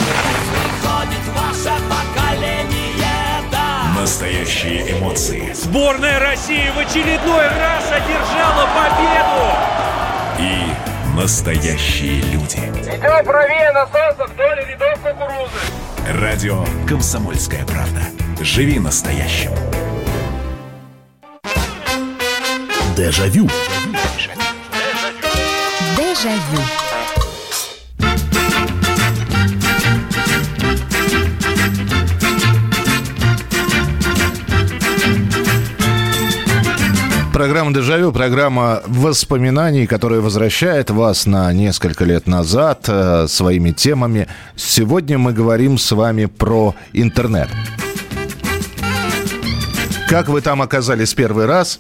Выходит 0.54 1.26
ваше 1.36 1.74
поколение, 1.90 3.42
да. 3.52 3.92
Настоящие 4.00 4.98
эмоции. 4.98 5.54
Сборная 5.54 6.20
России 6.20 6.70
в 6.76 6.80
очередной 6.80 7.48
раз 7.48 7.92
одержала 7.92 8.68
победу. 8.76 9.46
И 10.40 11.20
настоящие 11.20 12.22
люди. 12.32 12.58
Идем 12.58 13.26
правее 13.26 13.72
насоса 13.72 14.26
вдоль 14.32 14.66
рядов 14.68 15.00
кукурузы. 15.02 16.22
Радио 16.22 16.64
«Комсомольская 16.88 17.66
правда». 17.66 18.02
Живи 18.42 18.80
настоящим. 18.80 19.52
Дежавю. 22.96 23.50
Дежавю. 25.98 26.62
Программа 37.34 37.74
«Дежавю», 37.74 38.12
программа 38.14 38.82
воспоминаний, 38.88 39.88
которая 39.88 40.22
возвращает 40.22 40.90
вас 40.90 41.26
на 41.26 41.52
несколько 41.52 42.06
лет 42.06 42.28
назад 42.28 42.86
э, 42.88 43.28
своими 43.28 43.72
темами. 43.72 44.28
Сегодня 44.56 45.18
мы 45.18 45.34
говорим 45.34 45.78
с 45.78 45.92
вами 45.92 46.26
про 46.26 46.76
интернет. 46.94 47.50
Как 50.08 50.30
вы 50.30 50.42
там 50.42 50.62
оказались 50.62 51.14
первый 51.14 51.46
раз? 51.46 51.80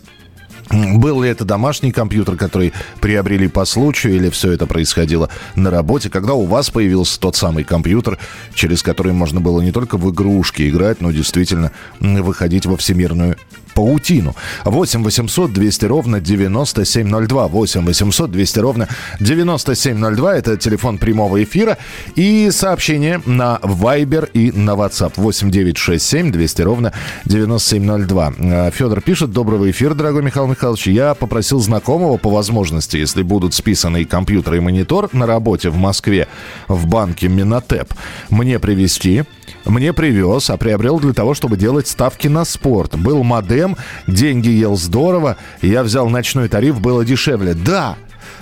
Был 0.71 1.21
ли 1.21 1.29
это 1.29 1.45
домашний 1.45 1.91
компьютер, 1.91 2.35
который 2.37 2.73
приобрели 2.99 3.47
по 3.47 3.65
случаю, 3.65 4.15
или 4.15 4.31
все 4.31 4.51
это 4.51 4.65
происходило 4.65 5.29
на 5.55 5.69
работе? 5.69 6.09
Когда 6.09 6.33
у 6.33 6.45
вас 6.45 6.71
появился 6.71 7.19
тот 7.19 7.35
самый 7.35 7.63
компьютер, 7.63 8.17
через 8.55 8.81
который 8.81 9.13
можно 9.13 9.39
было 9.39 9.61
не 9.61 9.71
только 9.71 9.97
в 9.97 10.11
игрушки 10.11 10.67
играть, 10.67 11.01
но 11.01 11.11
действительно 11.11 11.71
выходить 11.99 12.65
во 12.65 12.77
всемирную 12.77 13.37
паутину. 13.75 14.35
8 14.63 15.03
800 15.03 15.53
200 15.53 15.85
ровно 15.85 16.19
9702. 16.19 17.47
8 17.47 17.85
800 17.85 18.31
200 18.31 18.59
ровно 18.59 18.87
9702. 19.19 20.35
Это 20.35 20.57
телефон 20.57 20.97
прямого 20.97 21.43
эфира. 21.43 21.77
И 22.15 22.49
сообщение 22.51 23.21
на 23.25 23.59
Viber 23.61 24.31
и 24.31 24.51
на 24.51 24.71
WhatsApp. 24.71 25.13
8 25.17 25.51
9 25.51 25.77
6 25.77 26.03
7 26.03 26.31
200 26.31 26.61
ровно 26.63 26.93
9702. 27.25 28.33
Э, 28.37 28.71
Федор 28.71 29.01
пишет. 29.01 29.31
Доброго 29.31 29.69
эфира, 29.69 29.93
дорогой 29.93 30.23
Михаил 30.23 30.47
Михайлович. 30.47 30.87
Я 30.87 31.13
попросил 31.13 31.59
знакомого 31.59 32.17
по 32.17 32.29
возможности, 32.29 32.97
если 32.97 33.21
будут 33.21 33.53
списаны 33.53 34.01
и 34.01 34.05
компьютер, 34.05 34.55
и 34.55 34.59
монитор 34.59 35.09
на 35.11 35.27
работе 35.27 35.69
в 35.69 35.75
Москве 35.75 36.27
в 36.69 36.87
банке 36.87 37.27
Минотеп, 37.27 37.93
мне 38.29 38.59
привезти 38.59 39.23
мне 39.65 39.93
привез, 39.93 40.49
а 40.49 40.57
приобрел 40.57 40.99
для 40.99 41.13
того, 41.13 41.33
чтобы 41.33 41.57
делать 41.57 41.87
ставки 41.87 42.27
на 42.27 42.45
спорт. 42.45 42.95
Был 42.95 43.23
модем, 43.23 43.64
деньги 44.07 44.49
ел 44.49 44.77
здорово, 44.77 45.37
я 45.61 45.83
взял 45.83 46.09
ночной 46.09 46.47
тариф, 46.49 46.79
было 46.79 47.03
дешевле. 47.03 47.53
Да, 47.53 47.97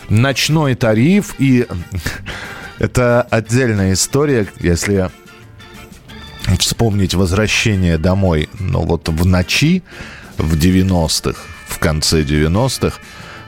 ночной 0.10 0.76
тариф, 0.76 1.36
и 1.40 1.68
это 2.80 3.22
отдельная 3.22 3.94
история, 3.94 4.48
если 4.60 5.10
вспомнить 6.60 7.14
возвращение 7.14 7.98
домой, 7.98 8.50
ну 8.60 8.82
вот 8.82 9.10
в 9.10 9.26
ночи, 9.26 9.84
в 10.38 10.56
90-х, 10.56 11.40
в 11.68 11.80
конце 11.80 12.24
90-х, 12.24 12.98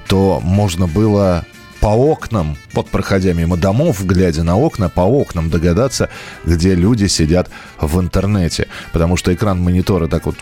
то 0.08 0.40
можно 0.42 0.88
было 0.88 1.46
по 1.80 1.90
окнам, 1.90 2.58
вот 2.74 2.90
проходя 2.90 3.34
мимо 3.34 3.58
домов, 3.58 4.04
глядя 4.06 4.44
на 4.44 4.58
окна, 4.58 4.90
по 4.90 5.02
окнам 5.02 5.50
догадаться, 5.50 6.10
где 6.44 6.74
люди 6.74 7.06
сидят 7.06 7.50
в 7.80 8.00
интернете. 8.00 8.68
Потому 8.92 9.18
что 9.18 9.34
экран 9.34 9.62
монитора 9.62 10.08
так 10.08 10.26
вот 10.26 10.36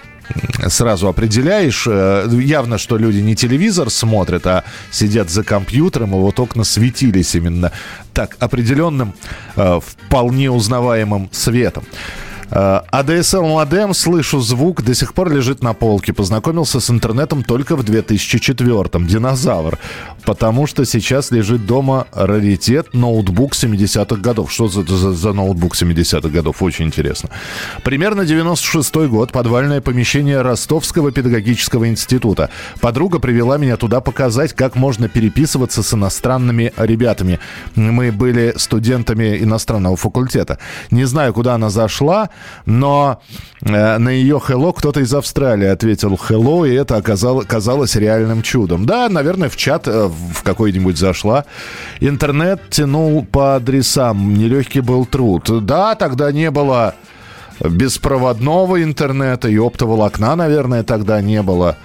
сразу 0.68 1.08
определяешь. 1.08 1.86
Э, 1.88 2.28
явно, 2.32 2.78
что 2.78 2.98
люди 2.98 3.20
не 3.20 3.36
телевизор 3.36 3.90
смотрят, 3.90 4.46
а 4.48 4.64
сидят 4.92 5.30
за 5.30 5.44
компьютером, 5.44 6.12
и 6.12 6.20
вот 6.20 6.40
окна 6.40 6.64
светились 6.64 7.36
именно 7.36 7.72
так 8.14 8.38
определенным, 8.40 9.14
э, 9.56 9.80
вполне 9.82 10.52
узнаваемым 10.52 11.30
светом. 11.32 11.84
ADSL 12.54 13.40
э, 13.40 13.48
модем, 13.48 13.94
слышу 13.96 14.40
звук, 14.40 14.84
до 14.84 14.94
сих 14.94 15.16
пор 15.16 15.32
лежит 15.32 15.64
на 15.64 15.74
полке. 15.74 16.14
Познакомился 16.14 16.80
с 16.80 16.90
интернетом 16.92 17.44
только 17.44 17.76
в 17.76 17.82
2004-м. 17.84 19.08
Динозавр. 19.08 19.80
Потому 20.24 20.68
что 20.68 20.86
сейчас 20.86 21.32
лежит 21.32 21.66
дома 21.66 22.06
раритет 22.12 22.94
ноутбук 22.94 23.54
70-х 23.54 24.22
годов. 24.22 24.52
Что 24.52 24.68
за, 24.68 24.84
за, 24.84 25.14
за 25.14 25.34
ноутбук 25.34 25.76
70-х 25.76 26.30
годов? 26.30 26.62
Очень 26.62 26.86
интересно. 26.86 27.30
Примерно 27.84 28.22
96-й 28.22 29.08
год. 29.08 29.32
Подвальное 29.32 29.82
помещение 29.82 30.42
Ростовского 30.42 31.12
педагогического 31.12 31.90
института. 31.90 32.52
Подруга 32.80 33.18
привела 33.18 33.58
меня 33.58 33.78
туда 33.78 34.00
показать, 34.00 34.54
как 34.54 34.76
можно 34.76 35.10
переписываться 35.10 35.82
с 35.82 35.94
иностранными 35.94 36.72
ребятами. 36.78 37.40
Мы 37.76 38.12
были 38.12 38.54
студентами 38.58 39.38
иностранного 39.44 39.96
факультета. 39.96 40.60
Не 40.92 41.06
знаю, 41.06 41.34
куда 41.34 41.56
она 41.56 41.72
зашла, 41.72 42.30
но 42.66 43.22
э, 43.62 43.98
на 43.98 44.10
ее 44.10 44.42
«Hello» 44.46 44.74
кто-то 44.76 45.00
из 45.00 45.14
Австралии 45.14 45.68
ответил 45.68 46.14
«Hello», 46.14 46.68
и 46.68 46.74
это 46.74 46.96
оказалось, 46.96 47.46
казалось 47.48 47.96
реальным 47.96 48.42
чудом. 48.42 48.86
Да, 48.86 49.10
наверное, 49.10 49.50
в 49.50 49.58
чат 49.58 49.88
э, 49.88 50.08
в 50.08 50.44
какой-нибудь 50.44 50.98
зашла. 50.98 51.46
Интернет 52.00 52.62
тянул 52.70 53.26
по 53.26 53.56
адресам, 53.56 54.34
нелегкий 54.34 54.82
был 54.82 55.06
труд. 55.06 55.66
Да, 55.66 55.96
тогда 55.96 56.32
не 56.32 56.52
было 56.52 56.96
беспроводного 57.60 58.84
интернета 58.84 59.48
и 59.48 59.58
оптоволокна, 59.58 60.36
наверное, 60.36 60.84
тогда 60.84 61.22
не 61.22 61.42
было. 61.42 61.78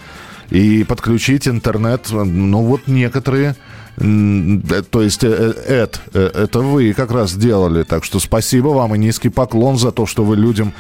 И 0.51 0.85
подключить 0.85 1.47
интернет, 1.47 2.09
ну 2.11 2.63
вот 2.63 2.87
некоторые 2.87 3.55
то 3.99 5.03
есть 5.03 5.25
это, 5.25 6.01
это 6.13 6.61
вы 6.61 6.93
как 6.93 7.11
раз 7.11 7.31
сделали. 7.31 7.83
Так 7.83 8.05
что 8.05 8.21
спасибо 8.21 8.69
вам 8.69 8.95
и 8.95 8.99
низкий 8.99 9.29
поклон 9.29 9.77
за 9.77 9.93
то, 9.93 10.07
что 10.07 10.25
вы 10.25 10.37
людям 10.37 10.73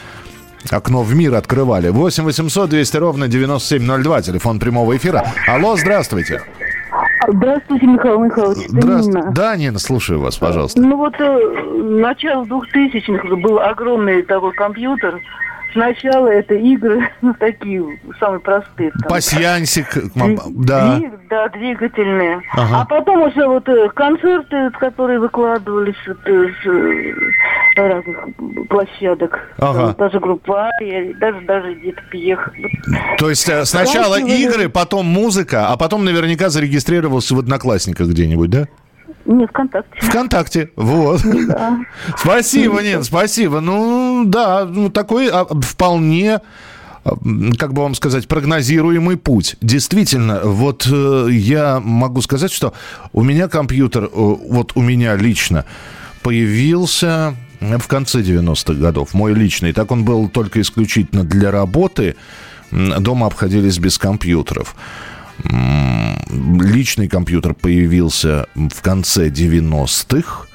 окно 0.70 1.02
в 1.02 1.14
мир 1.14 1.34
открывали. 1.34 1.88
8 1.88 2.24
800 2.24 2.70
200 2.70 2.96
ровно 2.96 3.28
9702, 3.28 4.22
телефон 4.22 4.58
прямого 4.58 4.96
эфира. 4.96 5.24
Алло, 5.46 5.76
здравствуйте. 5.76 6.42
Здравствуйте, 7.26 7.86
Михаил 7.86 8.20
Михайлович. 8.20 8.68
Здравствуйте. 8.68 9.18
Нина. 9.18 9.32
Да, 9.32 9.56
Нина, 9.56 9.78
слушаю 9.78 10.20
вас, 10.20 10.36
пожалуйста. 10.36 10.80
Ну 10.80 10.96
вот 10.96 11.14
э, 11.20 11.38
начало 11.82 12.44
2000-х 12.44 13.36
был 13.36 13.58
огромный 13.60 14.22
такой 14.22 14.52
компьютер, 14.52 15.20
Сначала 15.72 16.28
это 16.28 16.54
игры, 16.54 17.10
ну, 17.22 17.34
такие, 17.38 18.00
самые 18.18 18.40
простые. 18.40 18.90
Там. 18.90 19.08
Пасьянсик, 19.08 19.86
да. 20.14 21.00
да, 21.28 21.48
двигательные. 21.48 22.40
Ага. 22.52 22.80
А 22.80 22.84
потом 22.86 23.22
уже 23.22 23.46
вот 23.46 23.68
э, 23.68 23.88
концерты, 23.90 24.70
которые 24.78 25.18
выкладывались 25.20 25.96
вот, 26.06 26.18
э, 26.24 26.48
с 26.62 26.66
э, 26.66 27.14
разных 27.76 28.16
площадок. 28.68 29.38
Ага. 29.58 29.94
Даже 29.98 30.20
группа, 30.20 30.70
даже, 31.20 31.40
даже 31.42 31.74
где-то 31.74 32.02
пьех. 32.10 32.52
То 33.18 33.28
есть 33.28 33.48
сначала 33.66 34.18
игры, 34.18 34.68
потом 34.68 35.06
музыка, 35.06 35.68
а 35.68 35.76
потом 35.76 36.04
наверняка 36.04 36.48
зарегистрировался 36.48 37.34
в 37.34 37.38
Одноклассниках 37.38 38.08
где-нибудь, 38.08 38.50
да? 38.50 38.66
Не, 39.28 39.46
ВКонтакте. 39.46 40.00
ВКонтакте, 40.00 40.70
вот. 40.74 41.20
Да. 41.22 41.80
Спасибо, 42.16 42.80
Нин, 42.80 43.04
спасибо. 43.04 43.60
Ну, 43.60 44.24
да, 44.24 44.64
ну, 44.64 44.88
такой 44.88 45.28
а, 45.28 45.44
вполне 45.44 46.40
а, 47.04 47.10
как 47.58 47.74
бы 47.74 47.82
вам 47.82 47.94
сказать, 47.94 48.26
прогнозируемый 48.26 49.18
путь. 49.18 49.56
Действительно, 49.60 50.40
вот 50.44 50.88
э, 50.90 51.28
я 51.30 51.78
могу 51.78 52.22
сказать, 52.22 52.50
что 52.50 52.72
у 53.12 53.22
меня 53.22 53.48
компьютер, 53.48 54.04
э, 54.04 54.08
вот 54.12 54.72
у 54.76 54.80
меня 54.80 55.14
лично, 55.14 55.66
появился 56.22 57.34
в 57.60 57.86
конце 57.86 58.22
90-х 58.22 58.80
годов, 58.80 59.12
мой 59.12 59.34
личный. 59.34 59.74
Так 59.74 59.90
он 59.90 60.04
был 60.06 60.30
только 60.30 60.58
исключительно 60.62 61.24
для 61.24 61.50
работы. 61.50 62.16
Дома 62.70 63.26
обходились 63.26 63.78
без 63.78 63.98
компьютеров 63.98 64.74
личный 65.44 67.08
компьютер 67.08 67.54
появился 67.54 68.46
в 68.54 68.80
конце 68.82 69.28
90-х. 69.28 70.46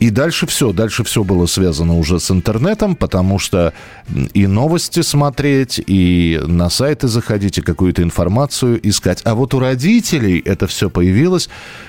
И 0.00 0.10
дальше 0.10 0.46
все, 0.46 0.72
дальше 0.72 1.02
все 1.02 1.24
было 1.24 1.46
связано 1.46 1.98
уже 1.98 2.20
с 2.20 2.30
интернетом, 2.30 2.94
потому 2.94 3.40
что 3.40 3.72
и 4.32 4.46
новости 4.46 5.02
смотреть, 5.02 5.80
и 5.84 6.40
на 6.46 6.70
сайты 6.70 7.08
заходить, 7.08 7.58
и 7.58 7.62
какую-то 7.62 8.02
информацию 8.02 8.78
искать. 8.88 9.22
А 9.24 9.34
вот 9.34 9.54
у 9.54 9.58
родителей 9.58 10.40
это 10.44 10.68
все 10.68 10.88
появилось 10.88 11.48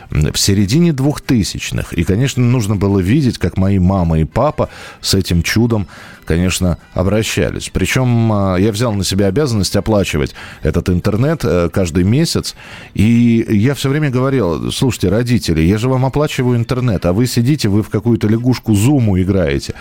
в 0.09 0.37
середине 0.37 0.91
двухтысячных. 0.91 1.93
И, 1.93 2.03
конечно, 2.03 2.43
нужно 2.43 2.75
было 2.75 2.99
видеть, 2.99 3.37
как 3.37 3.57
мои 3.57 3.77
мама 3.77 4.19
и 4.19 4.23
папа 4.23 4.69
с 5.01 5.13
этим 5.13 5.43
чудом 5.43 5.87
конечно, 6.29 6.77
обращались. 6.93 7.69
Причем 7.73 8.31
а, 8.31 8.55
я 8.57 8.71
взял 8.71 8.93
на 8.93 9.03
себя 9.03 9.25
обязанность 9.25 9.75
оплачивать 9.75 10.35
этот 10.61 10.87
интернет 10.89 11.43
э, 11.43 11.69
каждый 11.73 12.03
месяц. 12.03 12.55
И 12.93 13.43
я 13.49 13.73
все 13.73 13.89
время 13.89 14.11
говорил, 14.11 14.71
слушайте, 14.71 15.09
родители, 15.09 15.61
я 15.61 15.79
же 15.79 15.89
вам 15.89 16.05
оплачиваю 16.05 16.55
интернет, 16.55 17.07
а 17.07 17.13
вы 17.13 17.25
сидите, 17.25 17.67
вы 17.67 17.81
в 17.81 17.89
какую-то 17.89 18.27
лягушку 18.27 18.75
Зуму 18.75 19.19
играете, 19.19 19.73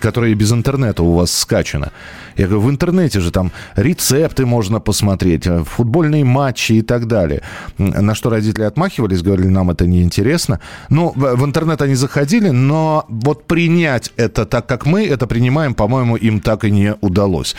которая 0.00 0.34
без 0.34 0.50
интернета 0.50 1.02
у 1.02 1.12
вас 1.12 1.30
скачана. 1.30 1.92
Я 2.38 2.46
говорю, 2.46 2.62
в 2.62 2.70
интернете 2.70 3.20
же 3.20 3.30
там 3.30 3.52
рецепты 3.76 4.46
можно 4.46 4.80
посмотреть, 4.80 5.46
э, 5.46 5.62
футбольные 5.62 6.24
матчи 6.24 6.72
и 6.72 6.82
так 6.82 7.06
далее. 7.06 7.42
На 7.76 8.14
что 8.14 8.30
родители 8.30 8.62
отмахивались, 8.62 9.20
говорили, 9.20 9.48
нам 9.48 9.70
это 9.70 9.86
неинтересно. 9.86 10.58
Ну, 10.88 11.12
в 11.14 11.44
интернет 11.44 11.82
они 11.82 11.96
заходили, 11.96 12.48
но 12.48 13.04
вот 13.08 13.44
принять 13.44 14.10
это 14.16 14.46
так, 14.46 14.66
как 14.66 14.86
мы 14.86 15.06
это 15.06 15.26
принимаем, 15.26 15.74
по-моему, 15.82 16.14
им 16.14 16.38
так 16.38 16.64
и 16.64 16.70
не 16.70 16.94
удалось. 17.00 17.56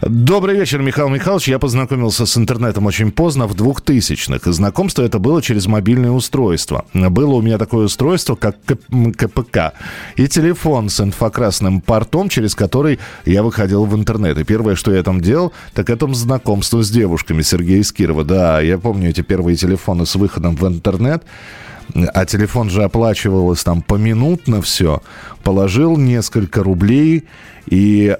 Добрый 0.00 0.56
вечер, 0.56 0.80
Михаил 0.80 1.08
Михайлович. 1.08 1.48
Я 1.48 1.58
познакомился 1.58 2.24
с 2.24 2.36
интернетом 2.36 2.86
очень 2.86 3.10
поздно, 3.10 3.48
в 3.48 3.56
2000-х. 3.56 4.48
И 4.48 4.52
знакомство 4.52 5.02
это 5.02 5.18
было 5.18 5.42
через 5.42 5.66
мобильное 5.66 6.12
устройство. 6.12 6.84
Было 6.94 7.34
у 7.34 7.42
меня 7.42 7.58
такое 7.58 7.86
устройство, 7.86 8.36
как 8.36 8.58
КПК. 9.16 9.72
И 10.14 10.28
телефон 10.28 10.88
с 10.88 11.00
инфокрасным 11.00 11.80
портом, 11.80 12.28
через 12.28 12.54
который 12.54 13.00
я 13.24 13.42
выходил 13.42 13.86
в 13.86 13.96
интернет. 13.96 14.38
И 14.38 14.44
первое, 14.44 14.76
что 14.76 14.94
я 14.94 15.02
там 15.02 15.20
делал, 15.20 15.52
так 15.74 15.90
это 15.90 16.06
знакомство 16.14 16.80
с 16.80 16.90
девушками 16.90 17.42
Сергея 17.42 17.82
Скирова. 17.82 18.22
Да, 18.22 18.60
я 18.60 18.78
помню 18.78 19.10
эти 19.10 19.22
первые 19.22 19.56
телефоны 19.56 20.06
с 20.06 20.14
выходом 20.14 20.54
в 20.54 20.64
интернет 20.64 21.24
а 21.94 22.24
телефон 22.26 22.70
же 22.70 22.82
оплачивалось 22.82 23.62
там 23.64 23.82
поминутно 23.82 24.60
все, 24.62 25.02
положил 25.42 25.96
несколько 25.96 26.62
рублей, 26.62 27.24
и 27.66 28.16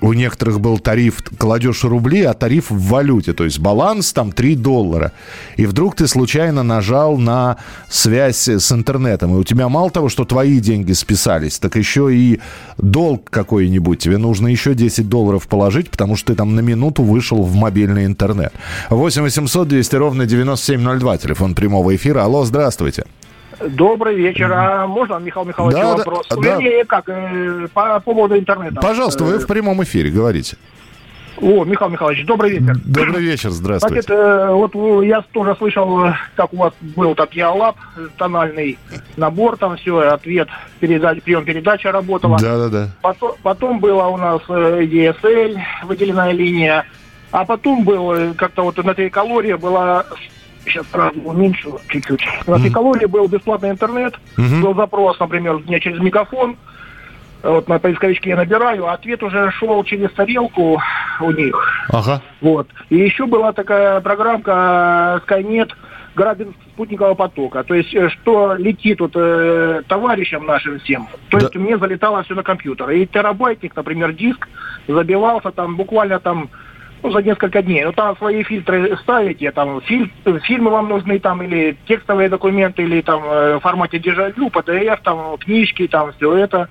у 0.00 0.12
некоторых 0.12 0.60
был 0.60 0.78
тариф, 0.78 1.22
кладешь 1.38 1.84
рубли, 1.84 2.22
а 2.22 2.34
тариф 2.34 2.70
в 2.70 2.88
валюте, 2.88 3.32
то 3.32 3.44
есть 3.44 3.58
баланс 3.58 4.12
там 4.12 4.32
3 4.32 4.56
доллара. 4.56 5.12
И 5.56 5.66
вдруг 5.66 5.96
ты 5.96 6.06
случайно 6.06 6.62
нажал 6.62 7.18
на 7.18 7.58
связь 7.88 8.48
с 8.48 8.72
интернетом, 8.72 9.34
и 9.34 9.38
у 9.38 9.44
тебя 9.44 9.68
мало 9.68 9.90
того, 9.90 10.08
что 10.08 10.24
твои 10.24 10.60
деньги 10.60 10.92
списались, 10.92 11.58
так 11.58 11.76
еще 11.76 12.14
и 12.14 12.40
долг 12.76 13.30
какой-нибудь. 13.30 13.98
Тебе 13.98 14.18
нужно 14.18 14.48
еще 14.48 14.74
10 14.74 15.08
долларов 15.08 15.48
положить, 15.48 15.90
потому 15.90 16.16
что 16.16 16.32
ты 16.32 16.36
там 16.36 16.54
на 16.54 16.60
минуту 16.60 17.02
вышел 17.02 17.42
в 17.42 17.54
мобильный 17.54 18.06
интернет. 18.06 18.52
8 18.90 19.22
800 19.22 19.68
200 19.68 19.96
ровно 19.96 20.26
9702, 20.26 21.18
телефон 21.18 21.54
прямого 21.54 21.94
эфира. 21.94 22.24
Алло, 22.24 22.44
здравствуйте. 22.44 23.04
Добрый 23.60 24.16
вечер. 24.16 24.52
А 24.52 24.86
можно, 24.86 25.16
Михаил 25.16 25.46
Михайлович, 25.46 25.76
да, 25.76 25.96
вопрос? 25.96 26.26
Да, 26.30 26.36
Вернее, 26.36 26.84
как, 26.84 27.08
э, 27.08 27.68
по 27.72 28.00
поводу 28.00 28.38
интернета. 28.38 28.80
Пожалуйста, 28.80 29.24
вы 29.24 29.38
в 29.38 29.46
прямом 29.46 29.82
эфире 29.82 30.10
говорите. 30.10 30.56
О, 31.40 31.64
Михаил 31.64 31.90
Михайлович, 31.90 32.26
добрый 32.26 32.58
вечер. 32.58 32.76
Добрый 32.84 33.22
вечер, 33.22 33.50
здравствуйте. 33.50 34.02
Значит, 34.02 34.10
э, 34.10 34.50
вот 34.52 35.04
я 35.04 35.22
тоже 35.32 35.54
слышал, 35.56 36.08
как 36.34 36.52
у 36.52 36.56
вас 36.56 36.72
был 36.80 37.14
так 37.14 37.32
Ялап, 37.34 37.76
тональный 38.16 38.78
набор, 39.16 39.56
там 39.56 39.76
все, 39.76 39.98
ответ, 39.98 40.48
передач, 40.80 41.22
прием 41.22 41.44
передача 41.44 41.92
работала. 41.92 42.38
Да, 42.38 42.58
да, 42.58 42.68
да. 42.68 42.88
Потом, 43.02 43.32
потом 43.42 43.78
была 43.78 44.08
у 44.08 44.16
нас 44.16 44.42
э, 44.48 44.82
DSL, 44.82 45.58
выделенная 45.84 46.32
линия, 46.32 46.86
а 47.30 47.44
потом 47.44 47.84
был 47.84 48.12
э, 48.12 48.34
как-то 48.34 48.62
вот 48.62 48.82
на 48.84 48.94
триколоре 48.94 49.56
была 49.56 50.06
сейчас 50.68 50.86
сразу 50.88 51.20
уменьшил 51.20 51.80
чуть-чуть. 51.88 52.24
На 52.46 52.54
mm-hmm. 52.54 53.08
был 53.08 53.28
бесплатный 53.28 53.70
интернет, 53.70 54.14
mm-hmm. 54.36 54.62
был 54.62 54.74
запрос, 54.74 55.18
например, 55.18 55.58
мне 55.58 55.80
через 55.80 55.98
мегафон, 56.00 56.56
вот 57.42 57.68
на 57.68 57.78
поисковичке 57.78 58.30
я 58.30 58.36
набираю, 58.36 58.86
а 58.86 58.94
ответ 58.94 59.22
уже 59.22 59.50
шел 59.52 59.82
через 59.84 60.10
тарелку 60.12 60.80
у 61.20 61.30
них. 61.30 61.86
Ага. 61.90 62.20
Вот. 62.40 62.68
И 62.90 62.96
еще 62.96 63.26
была 63.26 63.52
такая 63.52 64.00
программка 64.00 65.22
Skynet 65.26 65.70
грабин 66.16 66.54
спутникового 66.72 67.14
потока. 67.14 67.62
То 67.62 67.74
есть, 67.74 67.94
э, 67.94 68.08
что 68.08 68.54
летит 68.54 69.00
вот 69.00 69.12
э, 69.14 69.82
товарищам 69.86 70.46
нашим 70.46 70.80
всем. 70.80 71.06
То 71.30 71.38
да. 71.38 71.44
есть, 71.44 71.54
мне 71.54 71.78
залетало 71.78 72.24
все 72.24 72.34
на 72.34 72.42
компьютер. 72.42 72.90
И 72.90 73.06
терабайтник, 73.06 73.76
например, 73.76 74.12
диск 74.12 74.48
забивался 74.88 75.52
там 75.52 75.76
буквально 75.76 76.18
там 76.18 76.50
ну, 77.02 77.10
за 77.10 77.22
несколько 77.22 77.62
дней. 77.62 77.84
Ну, 77.84 77.92
там 77.92 78.16
свои 78.16 78.42
фильтры 78.42 78.96
ставите, 79.02 79.50
там 79.52 79.80
филь, 79.82 80.12
фильмы 80.44 80.70
вам 80.70 80.88
нужны, 80.88 81.18
там, 81.18 81.42
или 81.42 81.76
текстовые 81.86 82.28
документы, 82.28 82.82
или 82.82 83.00
там 83.00 83.22
э, 83.24 83.56
в 83.56 83.60
формате 83.60 83.98
дежавю, 83.98 84.48
PDF, 84.48 84.98
там, 85.02 85.36
книжки, 85.38 85.86
там, 85.86 86.12
все 86.12 86.36
это. 86.36 86.68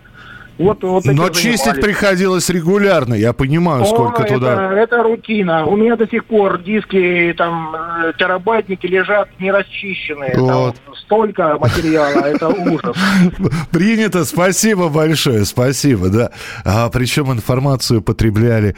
Вот, 0.58 0.84
вот 0.84 1.06
Но 1.06 1.30
чистить 1.30 1.80
приходилось 1.82 2.50
регулярно, 2.50 3.14
я 3.14 3.32
понимаю, 3.34 3.84
О, 3.84 3.86
сколько 3.86 4.24
это, 4.24 4.34
туда... 4.34 4.74
Это 4.74 5.04
рутина. 5.04 5.66
У 5.66 5.76
меня 5.76 5.96
до 5.96 6.08
сих 6.08 6.26
пор 6.26 6.60
диски, 6.64 7.34
там, 7.38 7.76
э, 7.76 8.14
терабайтники 8.18 8.88
лежат 8.88 9.30
не 9.40 9.52
расчищенные. 9.52 10.36
Вот. 10.36 10.76
Там 10.84 10.96
столько 10.96 11.58
материала, 11.60 12.22
это 12.22 12.48
ужас. 12.72 12.98
Принято, 13.72 14.26
спасибо 14.26 14.90
большое, 14.90 15.46
спасибо, 15.46 16.10
да. 16.10 16.32
А, 16.66 16.90
причем 16.90 17.32
информацию 17.32 18.02
потребляли 18.02 18.76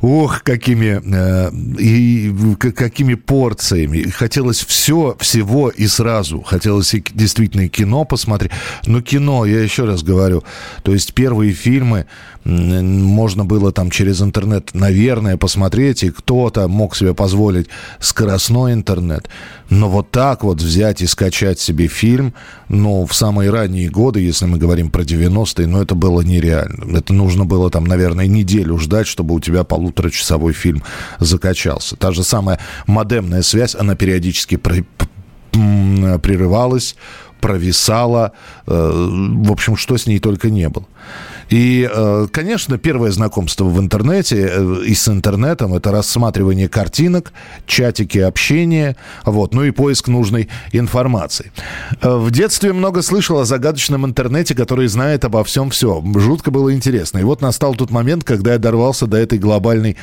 ох, 0.00 0.42
какими, 0.42 1.00
э, 1.04 1.50
и 1.78 2.32
какими 2.72 3.14
порциями. 3.14 4.08
Хотелось 4.10 4.64
все, 4.64 5.16
всего 5.18 5.70
и 5.70 5.86
сразу. 5.86 6.42
Хотелось 6.42 6.94
и 6.94 7.04
действительно 7.14 7.62
и 7.62 7.68
кино 7.68 8.04
посмотреть. 8.04 8.52
Но 8.86 9.02
кино, 9.02 9.44
я 9.44 9.60
еще 9.60 9.84
раз 9.84 10.02
говорю, 10.02 10.42
то 10.82 10.92
есть 10.92 11.14
первые 11.14 11.52
фильмы 11.52 12.06
можно 12.44 13.44
было 13.44 13.70
там 13.70 13.90
через 13.90 14.22
интернет, 14.22 14.70
наверное, 14.72 15.36
посмотреть, 15.36 16.02
и 16.02 16.10
кто-то 16.10 16.68
мог 16.68 16.96
себе 16.96 17.14
позволить 17.14 17.68
скоростной 17.98 18.72
интернет. 18.72 19.28
Но 19.68 19.88
вот 19.88 20.10
так 20.10 20.42
вот 20.42 20.60
взять 20.62 21.02
и 21.02 21.06
скачать 21.06 21.60
себе 21.60 21.86
фильм, 21.86 22.34
ну, 22.68 23.04
в 23.04 23.14
самые 23.14 23.50
ранние 23.50 23.90
годы, 23.90 24.20
если 24.20 24.46
мы 24.46 24.58
говорим 24.58 24.90
про 24.90 25.02
90-е, 25.02 25.66
ну, 25.66 25.82
это 25.82 25.94
было 25.94 26.22
нереально. 26.22 26.96
Это 26.96 27.12
нужно 27.12 27.44
было 27.44 27.70
там, 27.70 27.84
наверное, 27.84 28.26
неделю 28.26 28.78
ждать, 28.78 29.06
чтобы 29.06 29.34
у 29.34 29.40
тебя 29.40 29.64
полуторачасовой 29.64 30.54
фильм 30.54 30.82
закачался. 31.18 31.96
Та 31.96 32.12
же 32.12 32.24
самая 32.24 32.58
модемная 32.86 33.42
связь, 33.42 33.74
она 33.74 33.94
периодически 33.96 34.58
прерывалась, 35.52 36.96
провисала. 37.40 38.32
Э, 38.66 38.72
в 38.72 39.50
общем, 39.50 39.76
что 39.76 39.96
с 39.96 40.06
ней 40.06 40.20
только 40.20 40.50
не 40.50 40.68
было. 40.68 40.86
И, 41.50 41.88
э, 41.92 42.26
конечно, 42.30 42.78
первое 42.78 43.10
знакомство 43.10 43.64
в 43.64 43.78
интернете 43.80 44.48
э, 44.50 44.82
и 44.86 44.94
с 44.94 45.08
интернетом– 45.08 45.74
это 45.74 45.90
рассматривание 45.90 46.68
картинок, 46.68 47.32
чатики 47.66 48.18
общения, 48.18 48.96
вот, 49.24 49.52
ну 49.52 49.64
и 49.64 49.72
поиск 49.72 50.06
нужной 50.06 50.48
информации. 50.72 51.50
Э, 52.00 52.14
в 52.16 52.30
детстве 52.30 52.72
много 52.72 53.02
слышал 53.02 53.40
о 53.40 53.44
загадочном 53.44 54.06
интернете, 54.06 54.54
который 54.54 54.86
знает 54.86 55.24
обо 55.24 55.42
всем 55.42 55.70
все. 55.70 56.02
Жутко 56.16 56.52
было 56.52 56.72
интересно. 56.72 57.18
И 57.18 57.24
вот 57.24 57.40
настал 57.42 57.74
тот 57.74 57.90
момент, 57.90 58.22
когда 58.22 58.52
я 58.52 58.58
дорвался 58.58 59.08
до 59.08 59.16
этой 59.16 59.38
глобальной 59.38 59.96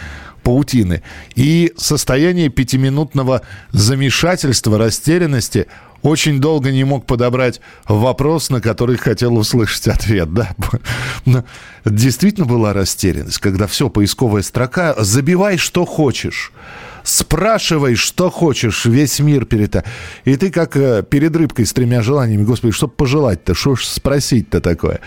паутины. 0.43 1.01
И 1.36 1.73
состояние 1.77 2.49
пятиминутного 2.49 3.41
замешательства, 3.71 4.77
растерянности– 4.77 5.67
очень 6.01 6.39
долго 6.39 6.71
не 6.71 6.83
мог 6.83 7.05
подобрать 7.05 7.62
вопрос, 7.88 8.49
на 8.49 8.62
который 8.62 8.97
хотел 8.97 9.38
услышать 9.38 9.88
ответ. 9.88 10.33
Да? 10.33 10.55
Но 11.25 11.43
действительно 11.86 12.45
была 12.45 12.73
растерянность, 12.73 13.39
когда 13.39 13.67
все, 13.67 13.89
поисковая 13.89 14.41
строка, 14.41 14.95
забивай, 14.97 15.57
что 15.57 15.86
хочешь 15.86 16.51
спрашивай, 17.07 17.95
что 17.95 18.29
хочешь, 18.29 18.85
весь 18.85 19.19
мир 19.19 19.45
перед... 19.45 19.83
И 20.25 20.35
ты 20.35 20.51
как 20.51 20.75
э, 20.75 21.03
перед 21.03 21.35
рыбкой 21.35 21.65
с 21.65 21.73
тремя 21.73 22.01
желаниями, 22.01 22.43
господи, 22.43 22.73
что 22.73 22.87
пожелать-то, 22.87 23.53
что 23.53 23.75
ж 23.75 23.85
спросить-то 23.85 24.59
такое? 24.59 24.99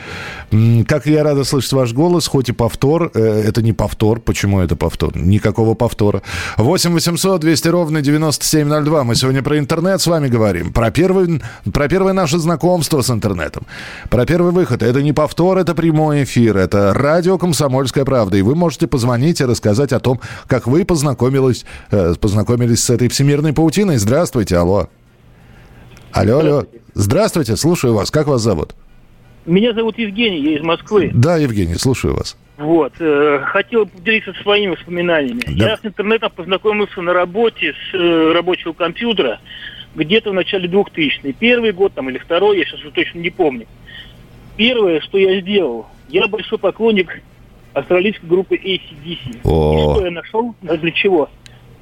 Как 0.86 1.06
я 1.06 1.22
рада 1.22 1.44
слышать 1.44 1.72
ваш 1.72 1.92
голос, 1.92 2.26
хоть 2.26 2.48
и 2.48 2.52
повтор, 2.52 3.10
э, 3.14 3.42
это 3.46 3.62
не 3.62 3.72
повтор, 3.72 4.20
почему 4.20 4.60
это 4.60 4.76
повтор? 4.76 5.16
Никакого 5.16 5.74
повтора. 5.74 6.22
8 6.56 6.92
800 6.92 7.40
200 7.40 7.68
ровно 7.68 8.00
9702. 8.00 9.04
Мы 9.04 9.14
сегодня 9.14 9.42
про 9.42 9.58
интернет 9.58 10.00
с 10.00 10.06
вами 10.06 10.28
говорим, 10.28 10.72
про, 10.72 10.90
первый, 10.90 11.42
про 11.70 11.88
первое 11.88 12.14
наше 12.14 12.38
знакомство 12.38 13.02
с 13.02 13.10
интернетом, 13.10 13.66
про 14.08 14.24
первый 14.24 14.52
выход. 14.52 14.82
Это 14.82 15.02
не 15.02 15.12
повтор, 15.12 15.58
это 15.58 15.74
прямой 15.74 16.24
эфир, 16.24 16.56
это 16.56 16.94
радио 16.94 17.36
«Комсомольская 17.36 18.04
правда». 18.04 18.38
И 18.38 18.42
вы 18.42 18.54
можете 18.54 18.86
позвонить 18.86 19.40
и 19.40 19.44
рассказать 19.44 19.92
о 19.92 20.00
том, 20.00 20.20
как 20.46 20.66
вы 20.66 20.84
познакомились 20.84 21.66
познакомились 21.90 22.82
с 22.82 22.90
этой 22.90 23.08
всемирной 23.08 23.52
паутиной. 23.52 23.96
Здравствуйте, 23.96 24.56
алло. 24.56 24.88
Алло, 26.12 26.38
алло. 26.38 26.64
Здравствуйте, 26.94 27.56
слушаю 27.56 27.94
вас. 27.94 28.10
Как 28.10 28.26
вас 28.26 28.42
зовут? 28.42 28.74
Меня 29.46 29.72
зовут 29.72 29.98
Евгений, 29.98 30.40
я 30.40 30.58
из 30.58 30.62
Москвы. 30.62 31.10
Да, 31.14 31.36
Евгений, 31.36 31.74
слушаю 31.74 32.14
вас. 32.14 32.36
Вот. 32.58 32.92
Э, 33.00 33.40
хотел 33.46 33.86
поделиться 33.86 34.34
своими 34.42 34.72
воспоминаниями. 34.72 35.40
Да. 35.46 35.70
Я 35.70 35.76
с 35.78 35.80
интернетом 35.82 36.30
познакомился 36.34 37.00
на 37.00 37.14
работе 37.14 37.72
с 37.72 37.94
э, 37.94 38.32
рабочего 38.32 38.72
компьютера 38.74 39.40
где-то 39.94 40.30
в 40.30 40.34
начале 40.34 40.68
2000 40.68 41.32
Первый 41.32 41.72
год 41.72 41.94
там 41.94 42.10
или 42.10 42.18
второй, 42.18 42.58
я 42.58 42.64
сейчас 42.64 42.80
уже 42.80 42.90
точно 42.90 43.18
не 43.18 43.30
помню. 43.30 43.66
Первое, 44.56 45.00
что 45.00 45.16
я 45.16 45.40
сделал, 45.40 45.86
я 46.08 46.28
большой 46.28 46.58
поклонник 46.58 47.22
австралийской 47.72 48.28
группы 48.28 48.56
ACDC. 48.56 49.40
О. 49.44 49.74
И 49.74 49.94
что 49.94 50.04
я 50.04 50.10
нашел? 50.10 50.54
Для 50.60 50.90
чего? 50.92 51.30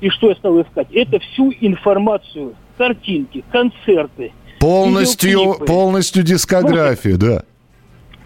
И 0.00 0.10
что 0.10 0.28
я 0.28 0.36
стал 0.36 0.60
искать? 0.62 0.88
Это 0.92 1.18
всю 1.18 1.52
информацию, 1.60 2.54
картинки, 2.76 3.44
концерты. 3.50 4.32
Полностью, 4.60 5.54
полностью 5.66 6.22
дискографию, 6.22 7.18
да. 7.18 7.42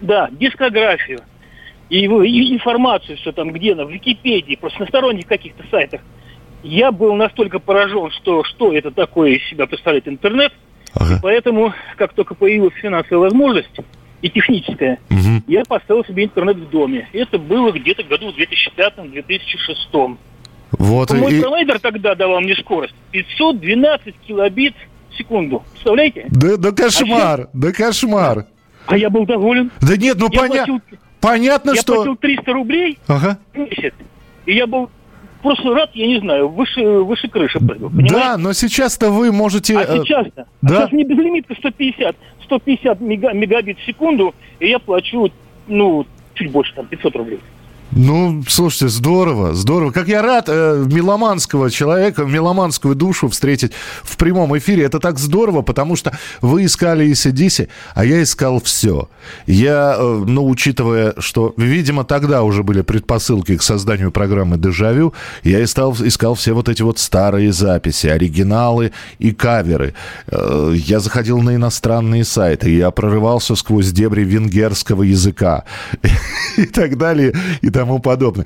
Да, 0.01 0.29
дискографию. 0.31 1.19
И, 1.89 2.05
и 2.05 2.53
информацию 2.53 3.17
все 3.17 3.31
там 3.31 3.51
где 3.51 3.75
на 3.75 3.85
в 3.85 3.91
Википедии, 3.91 4.55
просто 4.55 4.81
на 4.81 4.87
сторонних 4.87 5.27
каких-то 5.27 5.63
сайтах. 5.69 6.01
Я 6.63 6.91
был 6.91 7.13
настолько 7.15 7.59
поражен, 7.59 8.09
что 8.11 8.43
что 8.43 8.73
это 8.73 8.89
такое 8.91 9.31
из 9.31 9.43
себя 9.49 9.67
представляет 9.67 10.07
интернет. 10.07 10.53
Ага. 10.95 11.19
поэтому, 11.21 11.73
как 11.97 12.13
только 12.13 12.35
появилась 12.35 12.73
финансовая 12.75 13.29
возможность 13.29 13.75
и 14.21 14.29
техническая, 14.29 14.99
угу. 15.09 15.43
я 15.47 15.63
поставил 15.65 16.05
себе 16.05 16.25
интернет 16.25 16.57
в 16.57 16.69
доме. 16.69 17.09
Это 17.13 17.39
было 17.39 17.71
где-то 17.71 18.03
году 18.03 18.31
в 18.31 18.37
2005-2006. 18.37 20.17
Вот 20.73 21.11
Мой 21.11 21.37
и... 21.37 21.41
провайдер 21.41 21.79
тогда 21.79 22.15
давал 22.15 22.41
мне 22.41 22.55
скорость 22.55 22.95
512 23.11 24.15
килобит 24.27 24.75
в 25.11 25.17
секунду. 25.17 25.63
Представляете? 25.71 26.25
Да, 26.29 26.57
да 26.57 26.71
кошмар, 26.71 27.41
а 27.41 27.49
да 27.53 27.71
кошмар. 27.71 28.45
А 28.85 28.97
я 28.97 29.09
был 29.09 29.25
доволен. 29.25 29.71
Да 29.81 29.95
нет, 29.95 30.17
ну 30.19 30.29
понятно. 30.29 30.81
Понятно, 31.21 31.71
я 31.71 31.81
что... 31.81 31.93
Я 31.93 31.97
платил 31.97 32.15
300 32.17 32.53
рублей 32.53 32.99
ага. 33.07 33.37
в 33.53 33.57
месяц. 33.57 33.93
И 34.45 34.55
я 34.55 34.67
был 34.67 34.89
просто 35.41 35.73
рад, 35.73 35.91
я 35.93 36.07
не 36.07 36.19
знаю, 36.19 36.49
выше, 36.49 36.81
выше 36.81 37.29
крыши 37.29 37.59
прыгал. 37.59 37.89
Да, 37.93 38.37
но 38.37 38.51
сейчас-то 38.51 39.09
вы 39.09 39.31
можете... 39.31 39.77
А 39.77 39.85
сейчас-то? 39.85 40.41
А 40.41 40.45
да? 40.61 40.75
А 40.75 40.79
сейчас 40.81 40.91
мне 40.91 41.05
безлимитка 41.05 41.55
150, 41.55 42.15
150 42.43 42.99
мега, 42.99 43.31
мегабит 43.31 43.79
в 43.79 43.85
секунду, 43.85 44.35
и 44.59 44.67
я 44.67 44.79
плачу, 44.79 45.31
ну, 45.67 46.05
чуть 46.33 46.51
больше, 46.51 46.73
там, 46.73 46.87
500 46.87 47.15
рублей. 47.15 47.39
Ну, 47.95 48.43
слушайте, 48.47 48.87
здорово, 48.87 49.53
здорово. 49.53 49.91
Как 49.91 50.07
я 50.07 50.23
рад 50.23 50.45
э, 50.47 50.83
меломанского 50.87 51.69
человека, 51.69 52.23
меломанскую 52.23 52.95
душу 52.95 53.27
встретить 53.27 53.73
в 54.01 54.17
прямом 54.17 54.57
эфире. 54.57 54.85
Это 54.85 54.99
так 54.99 55.19
здорово, 55.19 55.61
потому 55.61 55.95
что 55.95 56.17
вы 56.41 56.65
искали 56.65 57.11
ACDC, 57.11 57.67
а 57.93 58.03
я 58.03 58.23
искал 58.23 58.59
все. 58.61 59.09
Я, 59.45 59.95
э, 59.95 60.23
ну, 60.25 60.47
учитывая, 60.47 61.13
что, 61.19 61.53
видимо, 61.55 62.03
тогда 62.03 62.41
уже 62.41 62.63
были 62.63 62.81
предпосылки 62.81 63.57
к 63.57 63.61
созданию 63.61 64.11
программы 64.11 64.57
«Дежавю», 64.57 65.13
я 65.43 65.63
искал, 65.63 65.95
искал 65.99 66.33
все 66.33 66.53
вот 66.53 66.69
эти 66.69 66.81
вот 66.81 66.97
старые 66.97 67.53
записи, 67.53 68.07
оригиналы 68.07 68.91
и 69.19 69.33
каверы. 69.33 69.93
Э, 70.27 70.73
я 70.75 70.99
заходил 70.99 71.41
на 71.41 71.55
иностранные 71.55 72.23
сайты, 72.23 72.75
я 72.75 72.89
прорывался 72.89 73.55
сквозь 73.55 73.91
дебри 73.91 74.23
венгерского 74.23 75.03
языка 75.03 75.65
и 76.57 76.65
так 76.65 76.97
далее, 76.97 77.35
и 77.61 77.69
так 77.69 77.82
тому 77.83 77.99
подобное. 77.99 78.45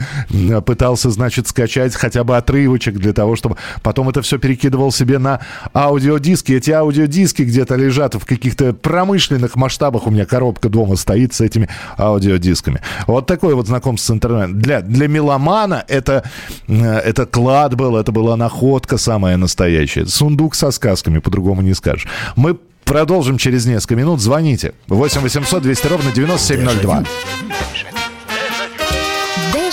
Пытался, 0.61 1.11
значит, 1.11 1.47
скачать 1.47 1.95
хотя 1.95 2.23
бы 2.23 2.37
отрывочек 2.37 2.95
для 2.95 3.13
того, 3.13 3.35
чтобы 3.35 3.57
потом 3.83 4.09
это 4.09 4.23
все 4.23 4.39
перекидывал 4.39 4.91
себе 4.91 5.19
на 5.19 5.41
аудиодиски. 5.75 6.53
Эти 6.53 6.71
аудиодиски 6.71 7.43
где-то 7.43 7.75
лежат 7.75 8.15
в 8.15 8.25
каких-то 8.25 8.73
промышленных 8.73 9.55
масштабах. 9.55 10.07
У 10.07 10.11
меня 10.11 10.25
коробка 10.25 10.69
дома 10.69 10.95
стоит 10.95 11.35
с 11.35 11.41
этими 11.41 11.69
аудиодисками. 11.99 12.81
Вот 13.05 13.27
такой 13.27 13.53
вот 13.53 13.67
знакомство 13.67 14.13
с 14.13 14.15
интернетом. 14.15 14.59
Для, 14.59 14.81
для 14.81 15.07
меломана 15.07 15.83
это, 15.87 16.23
это 16.67 17.27
клад 17.27 17.75
был, 17.75 17.95
это 17.95 18.11
была 18.11 18.35
находка 18.37 18.97
самая 18.97 19.37
настоящая. 19.37 20.07
Сундук 20.07 20.55
со 20.55 20.71
сказками, 20.71 21.19
по-другому 21.19 21.61
не 21.61 21.75
скажешь. 21.75 22.07
Мы 22.35 22.57
продолжим 22.85 23.37
через 23.37 23.67
несколько 23.67 23.95
минут. 23.95 24.19
Звоните. 24.19 24.73
8 24.87 25.21
800 25.21 25.61
200 25.61 25.87
ровно 25.87 26.11
9702. 26.11 27.03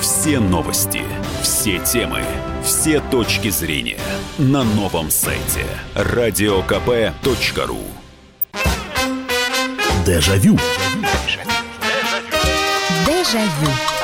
все 0.00 0.38
новости, 0.38 1.02
все 1.42 1.78
темы, 1.78 2.22
все 2.62 3.00
точки 3.00 3.50
зрения 3.50 3.98
на 4.38 4.62
новом 4.62 5.10
сайте 5.10 5.64
радиокп.ру. 5.94 7.82
Дежавю. 10.06 10.58
Дежавю. 13.06 13.97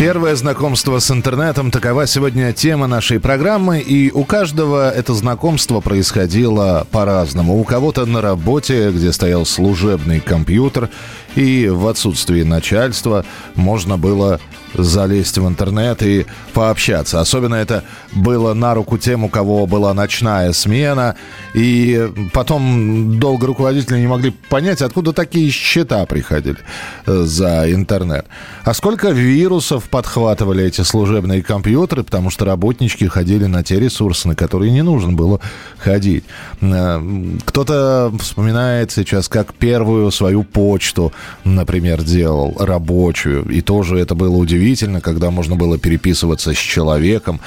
Первое 0.00 0.34
знакомство 0.34 0.98
с 0.98 1.10
интернетом– 1.10 1.70
такова 1.70 2.06
сегодня 2.06 2.54
тема 2.54 2.86
нашей 2.86 3.20
программы. 3.20 3.80
И 3.80 4.10
у 4.10 4.24
каждого 4.24 4.90
это 4.90 5.12
знакомство 5.12 5.80
происходило 5.80 6.86
по-разному. 6.90 7.60
У 7.60 7.64
кого-то 7.64 8.06
на 8.06 8.22
работе, 8.22 8.92
где 8.92 9.12
стоял 9.12 9.44
служебный 9.44 10.20
компьютер, 10.20 10.88
и 11.36 11.68
в 11.68 11.86
отсутствии 11.86 12.42
начальства 12.42 13.24
можно 13.54 13.96
было 13.96 14.40
залезть 14.74 15.38
в 15.38 15.46
интернет 15.48 16.02
и 16.02 16.26
пообщаться. 16.52 17.20
Особенно 17.20 17.54
это 17.56 17.84
было 18.12 18.54
на 18.54 18.74
руку 18.74 18.98
тем, 18.98 19.24
у 19.24 19.28
кого 19.28 19.66
была 19.66 19.92
ночная 19.94 20.52
смена. 20.52 21.16
И 21.54 22.10
потом 22.32 23.18
долго 23.18 23.46
руководители 23.46 23.98
не 23.98 24.06
могли 24.06 24.30
понять, 24.30 24.82
откуда 24.82 25.12
такие 25.12 25.50
счета 25.50 26.04
приходили 26.06 26.58
э, 27.06 27.22
за 27.24 27.72
интернет. 27.72 28.26
А 28.64 28.74
сколько 28.74 29.10
вирусов 29.10 29.84
подхватывали 29.88 30.64
эти 30.64 30.82
служебные 30.82 31.42
компьютеры, 31.42 32.04
потому 32.04 32.30
что 32.30 32.44
работнички 32.44 33.06
ходили 33.06 33.46
на 33.46 33.64
те 33.64 33.80
ресурсы, 33.80 34.28
на 34.28 34.36
которые 34.36 34.70
не 34.70 34.82
нужно 34.82 35.12
было 35.12 35.40
ходить. 35.78 36.24
Э, 36.60 37.00
кто-то 37.44 38.12
вспоминает 38.20 38.92
сейчас, 38.92 39.28
как 39.28 39.54
первую 39.54 40.10
свою 40.10 40.44
почту, 40.44 41.12
например, 41.44 42.02
делал 42.02 42.56
рабочую. 42.58 43.48
И 43.48 43.60
тоже 43.60 43.98
это 43.98 44.14
было 44.14 44.36
удивительно, 44.36 45.00
когда 45.00 45.30
можно 45.30 45.56
было 45.56 45.78
переписываться 45.78 46.52
с 46.54 46.58
человеком, 46.58 47.40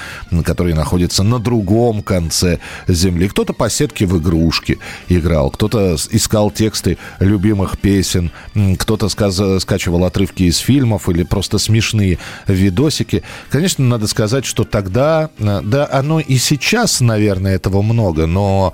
который 0.44 0.74
находится 0.74 1.24
на 1.24 1.40
другом 1.40 2.04
конце 2.04 2.60
земли. 2.88 3.28
Кто-то 3.28 3.54
по 3.54 3.70
сетке 3.70 4.06
в 4.06 4.18
игрушки 4.20 4.80
играл, 5.10 5.50
кто-то 5.52 5.96
искал 6.12 6.52
тексты 6.52 6.98
любимых 7.20 7.78
песен, 7.80 8.32
кто-то 8.80 9.10
скачивал 9.10 10.06
отрывки 10.06 10.44
из 10.44 10.58
фильмов 10.58 11.10
или 11.10 11.24
просто 11.24 11.58
смешные 11.58 12.20
видосики. 12.48 13.24
Конечно, 13.50 13.86
надо 13.86 14.08
сказать, 14.08 14.46
что 14.46 14.64
тогда, 14.64 15.30
э, 15.38 15.62
да, 15.64 15.88
оно 15.92 16.20
и 16.20 16.38
сейчас, 16.38 17.02
наверное, 17.02 17.56
этого 17.56 17.82
много, 17.82 18.28
но 18.28 18.74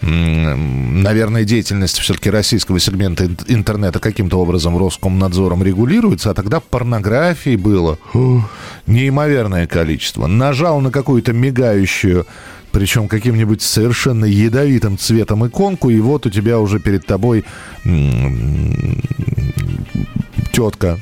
наверное, 0.00 1.44
деятельность 1.44 1.98
все-таки 1.98 2.30
российского 2.30 2.78
сегмента 2.78 3.28
интернета 3.48 3.98
каким-то 3.98 4.38
образом 4.38 4.78
Роскомнадзором 4.78 5.62
регулируется, 5.62 6.30
а 6.30 6.34
тогда 6.34 6.60
порнографии 6.60 7.56
было 7.56 7.98
неимоверное 8.86 9.66
количество. 9.66 10.26
Нажал 10.26 10.80
на 10.80 10.90
какую-то 10.90 11.32
мигающую 11.32 12.26
причем 12.70 13.08
каким-нибудь 13.08 13.62
совершенно 13.62 14.26
ядовитым 14.26 14.98
цветом 14.98 15.46
иконку, 15.46 15.88
и 15.88 15.98
вот 16.00 16.26
у 16.26 16.30
тебя 16.30 16.58
уже 16.58 16.78
перед 16.78 17.06
тобой 17.06 17.44
тетка, 20.52 20.98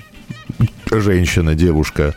женщина, 0.90 1.54
девушка, 1.54 2.14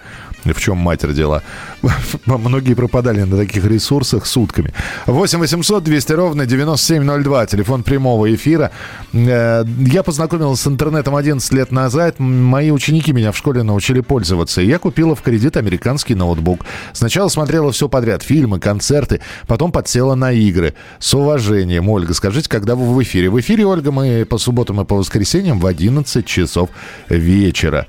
в 0.54 0.60
чем 0.60 0.78
мать 0.78 1.04
родила. 1.04 1.42
Многие 2.26 2.74
пропадали 2.74 3.22
на 3.24 3.38
таких 3.38 3.66
ресурсах 3.66 4.26
сутками. 4.26 4.74
8 5.06 5.40
800 5.40 5.84
200 5.84 6.14
ровно 6.14 6.46
9702, 6.46 7.46
телефон 7.46 7.84
прямого 7.84 8.34
эфира. 8.34 8.72
Э, 9.14 9.64
я 9.80 10.04
познакомился 10.04 10.64
с 10.64 10.68
интернетом 10.68 11.16
11 11.16 11.52
лет 11.54 11.72
назад. 11.72 12.20
Мои 12.20 12.72
ученики 12.72 13.14
меня 13.14 13.32
в 13.32 13.38
школе 13.38 13.64
научили 13.64 14.02
пользоваться. 14.02 14.62
Я 14.62 14.80
купила 14.80 15.16
в 15.16 15.22
кредит 15.22 15.58
американский 15.58 16.16
ноутбук. 16.16 16.66
Сначала 16.94 17.30
смотрела 17.30 17.72
все 17.72 17.88
подряд, 17.90 18.24
фильмы, 18.24 18.60
концерты, 18.60 19.22
потом 19.48 19.72
подсела 19.72 20.16
на 20.16 20.32
игры. 20.32 20.74
С 21.00 21.14
уважением, 21.14 21.90
Ольга, 21.90 22.14
скажите, 22.14 22.50
когда 22.50 22.76
вы 22.76 22.94
в 22.94 23.02
эфире? 23.04 23.30
В 23.30 23.40
эфире, 23.40 23.66
Ольга, 23.66 23.92
мы 23.92 24.26
по 24.26 24.38
субботам 24.38 24.82
и 24.82 24.86
по 24.86 24.96
воскресеньям 24.96 25.60
в 25.60 25.66
11 25.66 26.26
часов 26.26 26.70
вечера. 27.10 27.88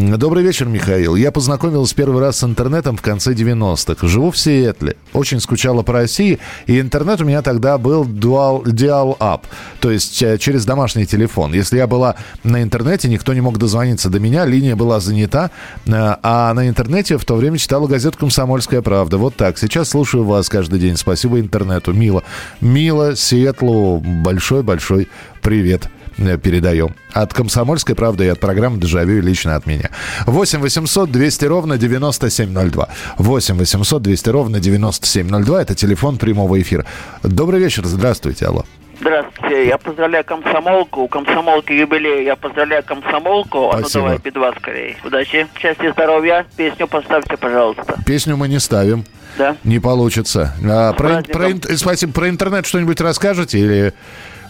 Добрый 0.00 0.42
вечер, 0.42 0.66
Михаил. 0.66 1.14
Я 1.14 1.30
познакомился 1.30 1.94
первый 1.94 2.22
раз 2.22 2.38
с 2.38 2.44
интернетом 2.44 2.96
в 2.96 3.02
конце 3.02 3.34
90-х. 3.34 4.08
Живу 4.08 4.30
в 4.30 4.38
Сиэтле. 4.38 4.96
Очень 5.12 5.40
скучала 5.40 5.82
по 5.82 5.92
России. 5.92 6.38
И 6.66 6.80
интернет 6.80 7.20
у 7.20 7.26
меня 7.26 7.42
тогда 7.42 7.76
был 7.76 8.04
dual, 8.04 8.62
dial 8.64 9.18
up. 9.18 9.42
То 9.78 9.90
есть 9.90 10.22
э, 10.22 10.38
через 10.38 10.64
домашний 10.64 11.04
телефон. 11.04 11.52
Если 11.52 11.76
я 11.76 11.86
была 11.86 12.14
на 12.44 12.62
интернете, 12.62 13.08
никто 13.08 13.34
не 13.34 13.42
мог 13.42 13.58
дозвониться 13.58 14.08
до 14.08 14.20
меня. 14.20 14.46
Линия 14.46 14.74
была 14.74 15.00
занята. 15.00 15.50
Э, 15.84 16.16
а 16.22 16.54
на 16.54 16.66
интернете 16.66 17.18
в 17.18 17.24
то 17.26 17.34
время 17.34 17.58
читала 17.58 17.86
газету 17.86 18.16
«Комсомольская 18.16 18.80
правда». 18.80 19.18
Вот 19.18 19.36
так. 19.36 19.58
Сейчас 19.58 19.90
слушаю 19.90 20.24
вас 20.24 20.48
каждый 20.48 20.80
день. 20.80 20.96
Спасибо 20.96 21.40
интернету. 21.40 21.92
Мило. 21.92 22.22
Мило, 22.62 23.14
Сиэтлу. 23.16 23.98
Большой-большой 23.98 25.08
привет. 25.42 25.90
Э, 26.20 26.36
передаем. 26.36 26.94
От 27.12 27.32
«Комсомольской 27.32 27.94
правды» 27.94 28.26
и 28.26 28.28
от 28.28 28.38
программы 28.40 28.78
«Дежавю» 28.78 29.22
лично 29.22 29.56
от 29.56 29.66
меня. 29.66 29.90
8 30.26 30.60
800 30.60 31.10
200 31.10 31.44
ровно 31.46 31.78
9702. 31.78 32.88
8 33.16 33.56
800 33.56 34.02
200 34.02 34.28
ровно 34.28 34.60
9702. 34.60 35.62
Это 35.62 35.74
телефон 35.74 36.18
прямого 36.18 36.60
эфира. 36.60 36.84
Добрый 37.22 37.60
вечер. 37.60 37.86
Здравствуйте. 37.86 38.46
Алло. 38.46 38.64
Здравствуйте, 39.00 39.66
я 39.66 39.78
поздравляю 39.78 40.24
комсомолку. 40.24 41.02
У 41.02 41.08
комсомолки 41.08 41.72
юбилей. 41.72 42.26
Я 42.26 42.36
поздравляю 42.36 42.84
комсомолку. 42.84 43.70
А 43.70 43.80
ну 43.80 43.86
давай, 43.90 44.18
бедва 44.18 44.52
скорее. 44.58 44.96
Удачи, 45.02 45.46
счастья, 45.58 45.92
здоровья. 45.92 46.44
Песню 46.56 46.86
поставьте, 46.86 47.38
пожалуйста. 47.38 47.96
Песню 48.04 48.36
мы 48.36 48.48
не 48.48 48.60
ставим. 48.60 49.06
Да. 49.38 49.56
Не 49.64 49.78
получится. 49.78 50.54
А, 50.62 50.92
про, 50.92 51.22
про, 51.22 51.48
спасибо. 51.76 52.12
Про 52.12 52.28
интернет 52.28 52.66
что-нибудь 52.66 53.00
расскажете 53.00 53.58
или 53.58 53.94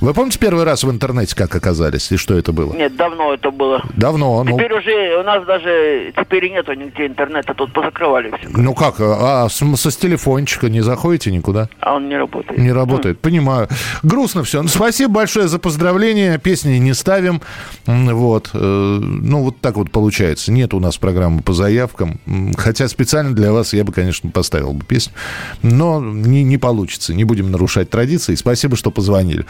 вы 0.01 0.15
помните 0.15 0.39
первый 0.39 0.65
раз 0.65 0.85
в 0.85 0.91
интернете, 0.91 1.37
как 1.37 1.55
оказались, 1.55 2.11
и 2.13 2.17
что 2.17 2.37
это 2.37 2.53
было? 2.53 2.73
Нет, 2.75 2.97
давно 2.97 3.35
это 3.35 3.51
было. 3.51 3.83
Давно. 3.97 4.43
Ну... 4.45 4.57
Теперь 4.57 4.73
уже 4.73 5.19
у 5.21 5.23
нас 5.23 5.45
даже 5.45 6.13
теперь 6.17 6.47
и 6.47 6.51
нету 6.51 6.73
нигде 6.73 7.07
интернета, 7.07 7.55
тут 7.55 7.73
позакрывали 7.73 8.33
все. 8.39 8.49
Ну 8.49 8.75
как, 8.75 8.97
а 9.01 9.49
с, 9.49 9.57
со 9.77 9.91
с 9.91 9.97
телефончика 9.97 10.69
не 10.69 10.81
заходите 10.81 11.31
никуда? 11.31 11.69
А 11.81 11.95
он 11.95 12.09
не 12.09 12.17
работает. 12.17 12.59
Не 12.59 12.73
работает, 12.73 13.19
mm. 13.19 13.21
понимаю. 13.21 13.69
Грустно 14.03 14.43
все. 14.45 14.63
Ну, 14.63 14.69
спасибо 14.69 15.13
большое 15.13 15.49
за 15.49 15.59
поздравление. 15.59 16.39
Песни 16.39 16.77
не 16.79 16.95
ставим. 16.95 17.41
Вот. 17.87 18.51
Э, 18.55 18.59
ну, 18.59 19.43
вот 19.43 19.61
так 19.61 19.77
вот 19.77 19.91
получается. 19.91 20.53
Нет 20.53 20.75
у 20.75 20.81
нас 20.81 20.97
программы 20.97 21.43
по 21.43 21.53
заявкам. 21.53 22.19
Хотя 22.57 22.89
специально 22.89 23.35
для 23.35 23.53
вас 23.53 23.73
я 23.73 23.85
бы, 23.85 23.93
конечно, 23.93 24.31
поставил 24.31 24.73
бы 24.73 24.85
песню. 24.85 25.13
Но 25.63 26.01
не, 26.01 26.43
не 26.43 26.59
получится. 26.59 27.15
Не 27.15 27.25
будем 27.25 27.51
нарушать 27.51 27.91
традиции. 27.91 28.35
Спасибо, 28.35 28.77
что 28.77 28.91
позвонили. 28.91 29.45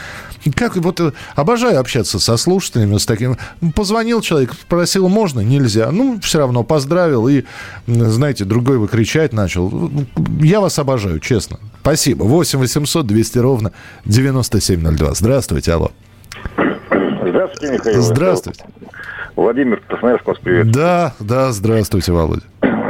Как 0.55 0.77
вот 0.77 1.01
э, 1.01 1.13
обожаю 1.35 1.79
общаться 1.81 2.19
со 2.19 2.37
слушателями, 2.37 2.97
с 2.97 3.07
таким. 3.07 3.37
Позвонил 3.75 4.21
человек, 4.21 4.53
спросил, 4.55 5.09
можно, 5.09 5.41
нельзя. 5.41 5.91
Ну, 5.91 6.19
все 6.21 6.39
равно 6.39 6.65
поздравил 6.65 7.29
и, 7.29 7.45
знаете, 7.87 8.45
другой 8.45 8.79
выкричать 8.79 9.33
начал. 9.33 9.91
Я 10.41 10.61
вас 10.61 10.79
обожаю, 10.79 11.21
честно. 11.21 11.59
Спасибо. 11.83 12.25
8 12.25 12.59
800 12.59 13.07
200 13.07 13.39
ровно 13.39 13.73
9702. 14.05 15.15
Здравствуйте, 15.15 15.73
алло. 15.73 15.93
Здравствуйте, 17.27 17.75
Михаил. 17.75 18.03
Здравствуйте. 18.03 18.65
Владимир 19.37 19.81
Красноярск 19.89 20.27
вас 20.27 20.39
приветствует. 20.39 20.77
Да, 20.77 21.15
да, 21.21 21.53
здравствуйте, 21.53 22.13
Володя. 22.13 22.43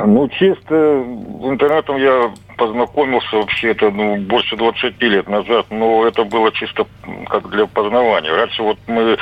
Ну, 0.06 0.28
чисто 0.28 1.04
интернетом 1.42 1.96
я 1.96 2.32
познакомился 2.56 3.36
вообще 3.36 3.70
это 3.70 3.90
ну, 3.90 4.16
больше 4.16 4.56
20 4.56 5.00
лет 5.02 5.28
назад, 5.28 5.66
но 5.70 6.06
это 6.06 6.24
было 6.24 6.52
чисто 6.52 6.86
как 7.28 7.48
для 7.50 7.66
познавания. 7.66 8.32
Раньше 8.32 8.62
вот 8.62 8.78
мы 8.86 9.16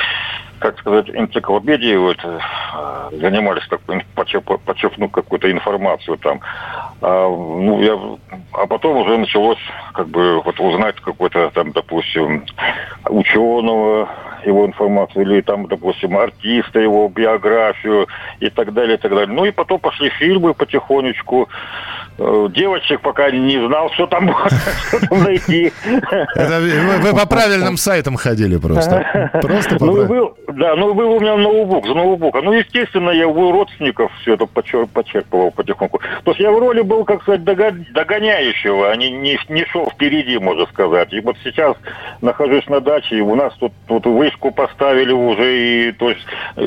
как 0.59 0.77
сказать, 0.77 1.09
энциклопедии 1.09 1.95
вот, 1.95 2.17
э, 2.23 2.39
занимались 3.13 3.67
такой, 3.67 4.05
подчеркнув 4.13 5.11
какую-то 5.11 5.49
информацию 5.49 6.17
там. 6.17 6.41
А, 7.01 7.29
ну, 7.29 7.81
я, 7.81 7.97
а 8.51 8.67
потом 8.67 8.97
уже 8.97 9.17
началось 9.17 9.57
как 9.93 10.09
бы 10.09 10.41
вот 10.41 10.59
узнать 10.59 10.95
какой-то 10.97 11.49
там, 11.53 11.71
допустим, 11.71 12.45
ученого, 13.05 14.09
его 14.45 14.65
информацию, 14.65 15.23
или 15.25 15.41
там, 15.41 15.67
допустим, 15.67 16.17
артиста, 16.17 16.79
его 16.79 17.07
биографию 17.09 18.07
и 18.39 18.49
так 18.49 18.73
далее, 18.73 18.95
и 18.95 18.99
так 18.99 19.11
далее. 19.11 19.33
Ну 19.33 19.45
и 19.45 19.51
потом 19.51 19.79
пошли 19.79 20.09
фильмы 20.09 20.53
потихонечку. 20.53 21.49
Э, 22.17 22.47
девочек 22.53 23.01
пока 23.01 23.31
не 23.31 23.65
знал, 23.65 23.89
что 23.93 24.07
там, 24.07 24.25
найти. 25.11 25.71
Вы, 26.35 26.97
вы 26.99 27.17
по 27.17 27.25
правильным 27.25 27.77
сайтам 27.77 28.15
ходили 28.17 28.57
просто. 28.57 29.31
Просто 29.41 29.77
по 29.77 29.85
ну, 29.85 30.35
Да, 30.47 30.75
ну 30.75 30.93
был 30.93 31.13
у 31.13 31.19
меня 31.19 31.37
ноутбук, 31.37 31.87
за 31.87 31.93
ноутбука. 31.93 32.41
Ну, 32.41 32.51
естественно, 32.53 33.11
я 33.11 33.27
у 33.27 33.51
родственников 33.51 34.11
все 34.21 34.33
это 34.33 34.45
почерпывал 34.45 35.51
потихоньку. 35.51 35.99
То 36.23 36.31
есть 36.31 36.41
я 36.41 36.51
в 36.51 36.59
роли 36.59 36.81
был, 36.81 37.05
как 37.05 37.21
сказать, 37.21 37.43
догоняющего, 37.43 38.91
а 38.91 38.95
не, 38.95 39.65
шел 39.71 39.89
впереди, 39.89 40.37
можно 40.39 40.65
сказать. 40.67 41.13
И 41.13 41.21
вот 41.21 41.37
сейчас 41.43 41.75
нахожусь 42.21 42.67
на 42.67 42.81
даче, 42.81 43.17
и 43.17 43.21
у 43.21 43.35
нас 43.35 43.53
тут, 43.59 43.71
тут 43.87 44.05
вышку 44.29 44.51
поставили 44.51 45.11
уже, 45.11 45.89
и 45.89 45.91
то 45.93 46.09
есть 46.09 46.21
э, 46.55 46.61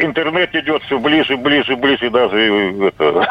интернет 0.00 0.54
идет 0.54 0.82
все 0.84 0.98
ближе, 0.98 1.36
ближе, 1.36 1.76
ближе, 1.76 2.10
даже 2.10 2.36
э, 2.36 2.90
это, 2.98 3.28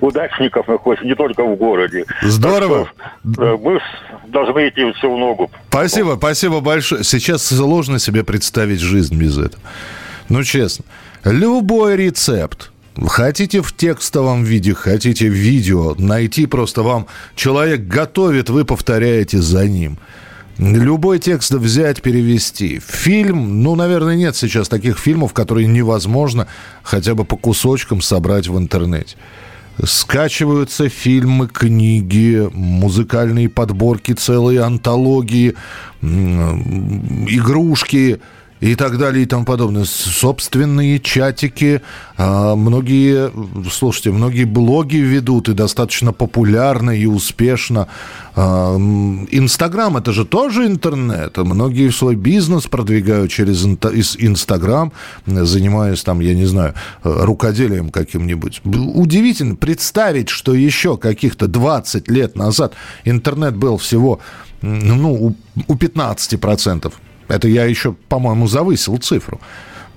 удачников 0.00 0.68
находится 0.68 1.06
не 1.06 1.14
только 1.14 1.44
в 1.44 1.56
городе. 1.56 2.04
Здорово. 2.22 2.88
Что, 3.32 3.58
мы 3.58 3.80
должны 4.28 4.68
идти 4.68 4.92
все 4.92 5.12
в 5.12 5.18
ногу. 5.18 5.50
Спасибо, 5.68 6.16
спасибо 6.16 6.60
большое. 6.60 7.04
Сейчас 7.04 7.44
сложно 7.44 7.98
себе 7.98 8.24
представить 8.24 8.80
жизнь 8.80 9.16
без 9.16 9.38
этого. 9.38 9.62
Ну, 10.28 10.44
честно. 10.44 10.84
Любой 11.24 11.96
рецепт, 11.96 12.70
Хотите 13.06 13.62
в 13.62 13.74
текстовом 13.74 14.44
виде, 14.44 14.74
хотите 14.74 15.30
в 15.30 15.32
видео, 15.32 15.94
найти 15.96 16.46
просто 16.46 16.82
вам 16.82 17.06
человек 17.34 17.82
готовит, 17.82 18.50
вы 18.50 18.64
повторяете 18.64 19.38
за 19.38 19.66
ним. 19.66 19.96
Любой 20.60 21.18
текст 21.18 21.52
взять, 21.52 22.02
перевести. 22.02 22.82
Фильм, 22.86 23.62
ну, 23.62 23.76
наверное, 23.76 24.14
нет 24.14 24.36
сейчас 24.36 24.68
таких 24.68 24.98
фильмов, 24.98 25.32
которые 25.32 25.66
невозможно 25.66 26.48
хотя 26.82 27.14
бы 27.14 27.24
по 27.24 27.38
кусочкам 27.38 28.02
собрать 28.02 28.46
в 28.46 28.58
интернете. 28.58 29.16
Скачиваются 29.82 30.90
фильмы, 30.90 31.48
книги, 31.48 32.46
музыкальные 32.52 33.48
подборки, 33.48 34.12
целые 34.12 34.60
антологии, 34.60 35.54
игрушки– 36.02 38.20
и 38.60 38.74
так 38.74 38.98
далее 38.98 39.24
и 39.24 39.26
тому 39.26 39.44
подобное. 39.44 39.84
Собственные 39.84 41.00
чатики, 41.00 41.80
а, 42.16 42.54
многие, 42.54 43.30
слушайте, 43.70 44.10
многие 44.10 44.44
блоги 44.44 44.96
ведут 44.96 45.48
и 45.48 45.54
достаточно 45.54 46.12
популярно 46.12 46.90
и 46.90 47.06
успешно. 47.06 47.88
А, 48.34 48.76
Инстаграм 48.76 49.96
это 49.96 50.12
же 50.12 50.24
тоже 50.24 50.66
интернет. 50.66 51.36
Многие 51.38 51.90
свой 51.90 52.16
бизнес 52.16 52.66
продвигают 52.66 53.30
через 53.30 53.64
Инстаграм, 53.64 54.92
занимаясь 55.26 56.02
там, 56.02 56.20
я 56.20 56.34
не 56.34 56.46
знаю, 56.46 56.74
рукоделием 57.02 57.90
каким-нибудь. 57.90 58.60
Удивительно 58.64 59.56
представить, 59.56 60.28
что 60.28 60.54
еще 60.54 60.96
каких-то 60.96 61.48
20 61.48 62.08
лет 62.08 62.36
назад 62.36 62.74
интернет 63.04 63.56
был 63.56 63.78
всего 63.78 64.20
ну, 64.62 65.34
у 65.66 65.74
15%. 65.74 66.92
Это 67.30 67.48
я 67.48 67.64
еще, 67.64 67.92
по-моему, 68.08 68.46
завысил 68.46 68.98
цифру. 68.98 69.40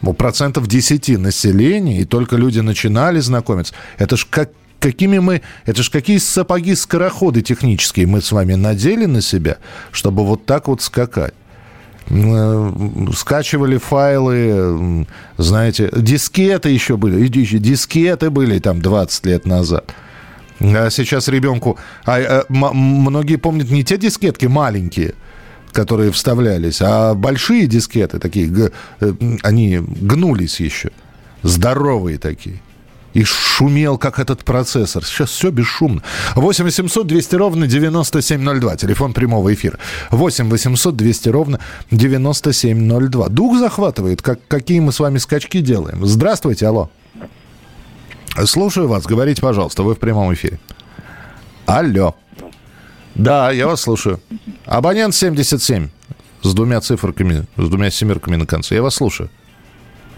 Ну, 0.01 0.13
процентов 0.13 0.67
10 0.67 1.17
населения, 1.17 2.01
и 2.01 2.05
только 2.05 2.35
люди 2.35 2.59
начинали 2.59 3.19
знакомиться. 3.19 3.73
Это 3.97 4.17
ж 4.17 4.27
как, 4.29 4.51
какими 4.79 5.19
мы, 5.19 5.41
это 5.65 5.81
ж 5.81 5.89
какие 5.89 6.17
сапоги-скороходы 6.17 7.41
технические 7.41 8.05
мы 8.05 8.21
с 8.21 8.31
вами 8.31 8.55
надели 8.55 9.05
на 9.05 9.21
себя, 9.21 9.57
чтобы 9.91 10.25
вот 10.25 10.45
так 10.45 10.67
вот 10.67 10.81
скакать 10.81 11.33
э, 12.09 12.71
скачивали 13.15 13.77
файлы, 13.77 15.07
знаете, 15.37 15.89
дискеты 15.95 16.69
еще 16.69 16.97
были, 16.97 17.27
дискеты 17.27 18.29
были 18.29 18.59
там 18.59 18.81
20 18.81 19.25
лет 19.25 19.45
назад. 19.45 19.93
А 20.59 20.89
сейчас 20.89 21.27
ребенку... 21.27 21.77
А, 22.05 22.17
а, 22.19 22.45
многие 22.49 23.37
помнят 23.37 23.69
не 23.69 23.83
те 23.83 23.97
дискетки 23.97 24.45
маленькие, 24.45 25.15
которые 25.73 26.11
вставлялись, 26.11 26.81
а 26.81 27.13
большие 27.13 27.67
дискеты 27.67 28.19
такие, 28.19 28.71
э, 28.99 29.13
они 29.41 29.79
гнулись 29.79 30.59
еще, 30.59 30.91
здоровые 31.41 32.17
такие. 32.17 32.61
И 33.13 33.23
шумел, 33.25 33.99
как 33.99 34.17
этот 34.17 34.43
процессор. 34.43 35.05
Сейчас 35.05 35.29
все 35.29 35.51
бесшумно. 35.51 36.01
8 36.35 36.63
800 36.63 37.05
200 37.05 37.35
ровно 37.35 37.67
9702. 37.67 38.75
Телефон 38.75 39.13
прямого 39.13 39.53
эфира. 39.53 39.77
8 40.09 40.49
800 40.49 40.95
200 40.95 41.29
ровно 41.29 41.59
9702. 41.91 43.29
Дух 43.29 43.59
захватывает, 43.59 44.23
как, 44.23 44.39
какие 44.47 44.79
мы 44.79 44.91
с 44.91 44.99
вами 44.99 45.19
скачки 45.19 45.61
делаем. 45.61 46.03
Здравствуйте, 46.05 46.65
алло. 46.65 46.89
Слушаю 48.45 48.87
вас. 48.87 49.05
Говорите, 49.05 49.43
пожалуйста, 49.43 49.83
вы 49.83 49.93
в 49.93 49.99
прямом 49.99 50.33
эфире. 50.33 50.59
Алло. 51.67 52.15
Да, 53.15 53.51
я 53.51 53.67
вас 53.67 53.81
слушаю. 53.81 54.19
Абонент 54.65 55.13
77 55.13 55.89
с 56.41 56.53
двумя 56.53 56.81
циферками, 56.81 57.45
с 57.57 57.69
двумя 57.69 57.91
семерками 57.91 58.35
на 58.35 58.45
конце. 58.45 58.75
Я 58.75 58.81
вас 58.81 58.95
слушаю. 58.95 59.29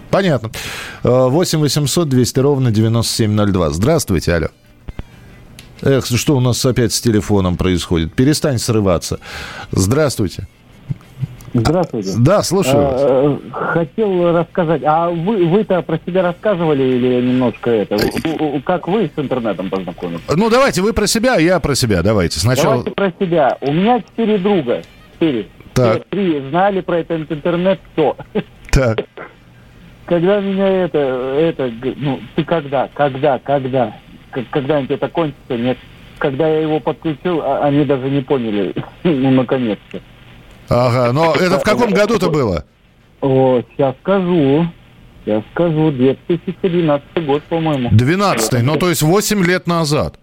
Понятно. 0.10 0.52
8 1.04 1.60
800 1.60 2.08
200 2.08 2.40
ровно 2.40 2.72
9702. 2.72 3.72
Здравствуйте, 3.72 4.34
алло. 4.34 4.48
Эх, 5.82 6.06
что 6.06 6.38
у 6.38 6.40
нас 6.40 6.66
опять 6.66 6.94
с 6.94 7.02
телефоном 7.02 7.58
происходит? 7.58 8.14
Перестань 8.14 8.60
срываться. 8.60 9.20
Здравствуйте. 9.72 10.48
Здравствуйте. 11.56 12.12
Да, 12.20 12.44
слушаю. 12.44 12.76
А, 12.78 13.40
хотел 13.52 14.38
рассказать. 14.38 14.82
А 14.84 15.10
вы, 15.10 15.46
вы-то 15.46 15.82
про 15.84 15.98
себя 16.06 16.22
рассказывали 16.22 16.84
или 16.84 17.22
немножко 17.22 17.72
это? 17.72 17.98
Как 18.66 18.90
вы 18.90 19.10
с 19.16 19.18
интернетом 19.18 19.70
познакомились? 19.70 20.22
Ну, 20.36 20.50
давайте, 20.50 20.82
вы 20.82 20.92
про 20.92 21.08
себя, 21.08 21.36
а 21.36 21.40
я 21.40 21.62
про 21.62 21.74
себя. 21.76 22.04
Давайте. 22.04 22.40
Сначала... 22.40 22.84
Давайте 22.84 22.92
про 22.92 23.14
себя. 23.20 23.58
У 23.62 23.72
меня 23.72 24.02
четыре 24.02 24.38
друга. 24.38 24.82
Четыре. 25.14 25.48
Так. 25.74 26.04
Три 26.10 26.42
знали 26.50 26.82
про 26.82 27.00
этот 27.00 27.32
интернет 27.32 27.80
все. 27.94 28.18
Так. 28.72 29.00
Когда 30.06 30.42
меня 30.42 30.68
это, 30.68 31.00
это, 31.40 31.72
ну, 31.96 32.20
ты 32.36 32.44
когда, 32.44 32.90
когда, 32.94 33.40
когда, 33.40 33.96
когда-нибудь 34.52 34.92
это 34.92 35.08
кончится, 35.08 35.58
нет. 35.58 35.78
Когда 36.18 36.48
я 36.48 36.60
его 36.60 36.80
подключил, 36.80 37.42
а, 37.42 37.66
они 37.66 37.86
даже 37.86 38.10
не 38.10 38.22
поняли, 38.22 38.74
ну, 39.04 39.32
наконец-то. 39.32 40.02
Ага, 40.70 41.12
но 41.14 41.34
это 41.34 41.60
в 41.60 41.64
каком 41.64 41.92
году-то 41.92 42.30
было? 42.30 42.66
О, 43.22 43.62
сейчас 43.72 43.96
скажу. 44.02 44.68
Сейчас 45.24 45.44
скажу, 45.54 45.92
2012 45.92 47.26
год, 47.26 47.44
по-моему. 47.44 47.90
12 47.92 48.62
ну 48.64 48.76
то 48.78 48.90
есть 48.90 49.02
8 49.02 49.44
лет 49.44 49.66
назад. 49.66 50.20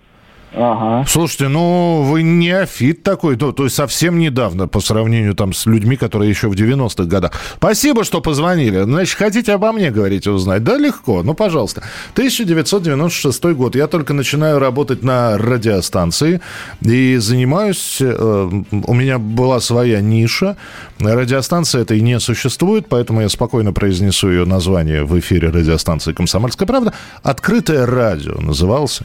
Ага. 0.55 1.05
Слушайте, 1.09 1.49
ну 1.49 2.03
вы 2.03 2.23
не 2.23 2.51
афит 2.51 3.03
такой, 3.03 3.37
то, 3.37 3.53
то 3.53 3.65
есть 3.65 3.75
совсем 3.75 4.19
недавно 4.19 4.69
по 4.69 4.81
сравнению 4.81 5.35
там 5.35 5.53
с 5.53 5.65
людьми, 5.67 5.97
которые 5.97 6.29
еще 6.29 6.49
в 6.49 6.53
90-х 6.53 7.05
годах. 7.05 7.33
Спасибо, 7.57 8.05
что 8.05 8.21
позвонили. 8.21 8.83
Значит, 8.83 9.17
хотите 9.17 9.53
обо 9.55 9.73
мне, 9.73 9.91
говорите, 9.91 10.31
узнать? 10.31 10.63
Да, 10.63 10.77
легко. 10.77 11.23
Ну, 11.23 11.35
пожалуйста. 11.35 11.83
1996 12.13 13.45
год. 13.55 13.77
Я 13.77 13.87
только 13.87 14.13
начинаю 14.13 14.59
работать 14.59 15.03
на 15.03 15.39
радиостанции 15.39 16.41
и 16.83 17.17
занимаюсь... 17.17 17.99
Э, 18.01 18.51
у 18.87 18.95
меня 18.95 19.19
была 19.19 19.61
своя 19.61 20.01
ниша. 20.01 20.57
Радиостанция 21.01 21.83
этой 21.83 22.01
не 22.01 22.21
существует, 22.21 22.87
поэтому 22.89 23.23
я 23.23 23.29
спокойно 23.29 23.73
произнесу 23.73 24.31
ее 24.31 24.45
название 24.45 25.05
в 25.05 25.19
эфире 25.19 25.49
радиостанции 25.49 26.13
«Комсомольская 26.13 26.67
правда». 26.67 26.93
«Открытое 27.23 27.87
радио» 27.87 28.35
назывался 28.41 29.05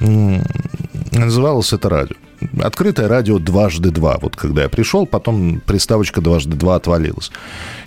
называлось 0.00 1.72
это 1.72 1.88
радио. 1.88 2.16
Открытое 2.62 3.08
радио 3.08 3.38
дважды 3.38 3.90
два. 3.90 4.18
Вот 4.20 4.36
когда 4.36 4.64
я 4.64 4.68
пришел, 4.68 5.06
потом 5.06 5.60
приставочка 5.60 6.20
дважды 6.20 6.56
два 6.56 6.76
отвалилась. 6.76 7.30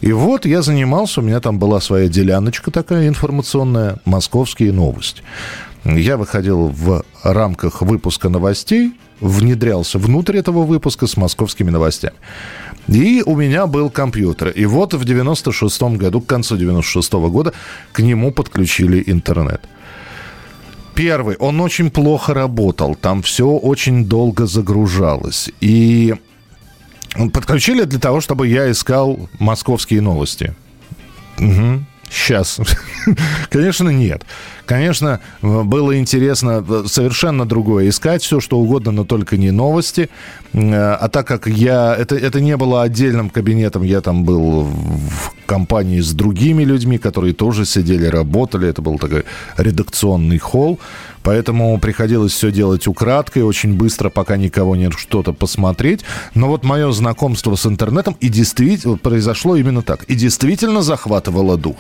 И 0.02 0.12
вот 0.12 0.46
я 0.46 0.62
занимался, 0.62 1.22
у 1.22 1.24
меня 1.24 1.40
там 1.40 1.60
была 1.60 1.80
своя 1.80 2.08
деляночка 2.08 2.72
такая 2.72 3.08
информационная, 3.08 4.00
московские 4.06 4.74
новости. 4.74 5.22
Я 5.86 6.18
выходил 6.18 6.68
в 6.68 7.04
рамках 7.24 7.82
выпуска 7.82 8.30
новостей, 8.30 8.94
внедрялся 9.22 9.98
внутрь 9.98 10.38
этого 10.38 10.64
выпуска 10.64 11.08
с 11.08 11.16
московскими 11.16 11.70
новостями. 11.70 12.16
И 12.88 13.22
у 13.26 13.36
меня 13.36 13.68
был 13.68 13.90
компьютер. 13.90 14.50
И 14.50 14.66
вот 14.66 14.94
в 14.94 15.06
96 15.06 15.82
году, 15.98 16.22
к 16.22 16.26
концу 16.26 16.58
96 16.58 17.14
года, 17.14 17.54
к 17.92 18.00
нему 18.00 18.32
подключили 18.32 19.04
интернет. 19.06 19.62
Первый, 21.00 21.38
он 21.38 21.62
очень 21.62 21.92
плохо 21.92 22.34
работал, 22.34 22.94
там 22.94 23.22
все 23.22 23.48
очень 23.48 24.04
долго 24.04 24.46
загружалось. 24.46 25.50
И 25.62 26.14
подключили 27.32 27.86
для 27.86 28.00
того, 28.00 28.20
чтобы 28.20 28.50
я 28.50 28.70
искал 28.70 29.30
московские 29.40 30.02
новости. 30.02 30.54
Угу. 31.38 31.86
Сейчас. 32.10 32.60
Конечно, 33.50 33.90
нет. 33.90 34.24
Конечно, 34.66 35.20
было 35.42 35.98
интересно 35.98 36.64
э, 36.68 36.84
совершенно 36.88 37.46
другое. 37.46 37.90
Искать 37.90 38.24
все, 38.24 38.40
что 38.40 38.60
угодно, 38.60 38.92
но 38.92 39.04
только 39.04 39.38
не 39.38 39.52
новости. 39.52 40.10
Э, 40.54 40.94
а 40.94 41.08
так 41.10 41.28
как 41.28 41.48
я... 41.48 41.96
Это, 41.96 42.16
это 42.16 42.42
не 42.42 42.58
было 42.58 42.84
отдельным 42.84 43.30
кабинетом, 43.30 43.84
я 43.84 44.02
там 44.02 44.24
был 44.24 44.64
в 44.64 45.34
компании 45.46 46.02
с 46.02 46.14
другими 46.14 46.64
людьми, 46.64 46.98
которые 46.98 47.34
тоже 47.34 47.66
сидели, 47.66 48.06
работали. 48.06 48.68
Это 48.68 48.82
был 48.82 48.98
такой 49.00 49.24
редакционный 49.58 50.38
холл. 50.40 50.80
Поэтому 51.24 51.78
приходилось 51.80 52.32
все 52.32 52.52
делать 52.52 52.88
украдкой, 52.88 53.44
очень 53.44 53.74
быстро, 53.74 54.10
пока 54.10 54.38
никого 54.38 54.76
нет, 54.76 54.94
что-то 54.98 55.34
посмотреть. 55.34 56.02
Но 56.34 56.48
вот 56.48 56.64
мое 56.64 56.92
знакомство 56.92 57.56
с 57.56 57.66
интернетом 57.66 58.16
и 58.20 58.30
действительно 58.30 58.98
произошло 58.98 59.56
именно 59.56 59.82
так. 59.82 60.04
И 60.04 60.16
действительно 60.16 60.82
захватывало 60.82 61.58
дух. 61.58 61.78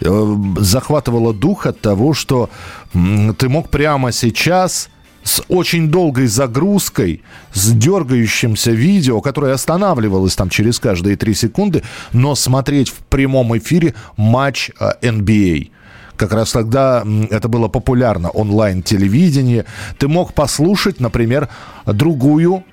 Э, 0.00 0.36
захватывало 0.58 1.34
дух 1.34 1.66
от 1.66 1.80
того, 1.80 2.14
что 2.14 2.50
ты 2.92 3.48
мог 3.48 3.68
прямо 3.68 4.12
сейчас 4.12 4.88
с 5.24 5.42
очень 5.48 5.88
долгой 5.88 6.26
загрузкой, 6.26 7.22
с 7.52 7.72
дергающимся 7.72 8.70
видео, 8.70 9.20
которое 9.20 9.52
останавливалось 9.52 10.36
там 10.36 10.48
через 10.48 10.78
каждые 10.78 11.16
три 11.16 11.34
секунды, 11.34 11.82
но 12.12 12.34
смотреть 12.34 12.88
в 12.88 12.98
прямом 13.08 13.56
эфире 13.58 13.94
матч 14.16 14.70
NBA. 14.80 15.70
А. 15.72 15.78
Как 16.16 16.32
раз 16.32 16.52
тогда 16.52 17.04
это 17.30 17.48
было 17.48 17.68
популярно, 17.68 18.30
онлайн-телевидение. 18.30 19.66
Ты 19.98 20.08
мог 20.08 20.32
послушать, 20.32 20.98
например, 20.98 21.48
другую 21.86 22.64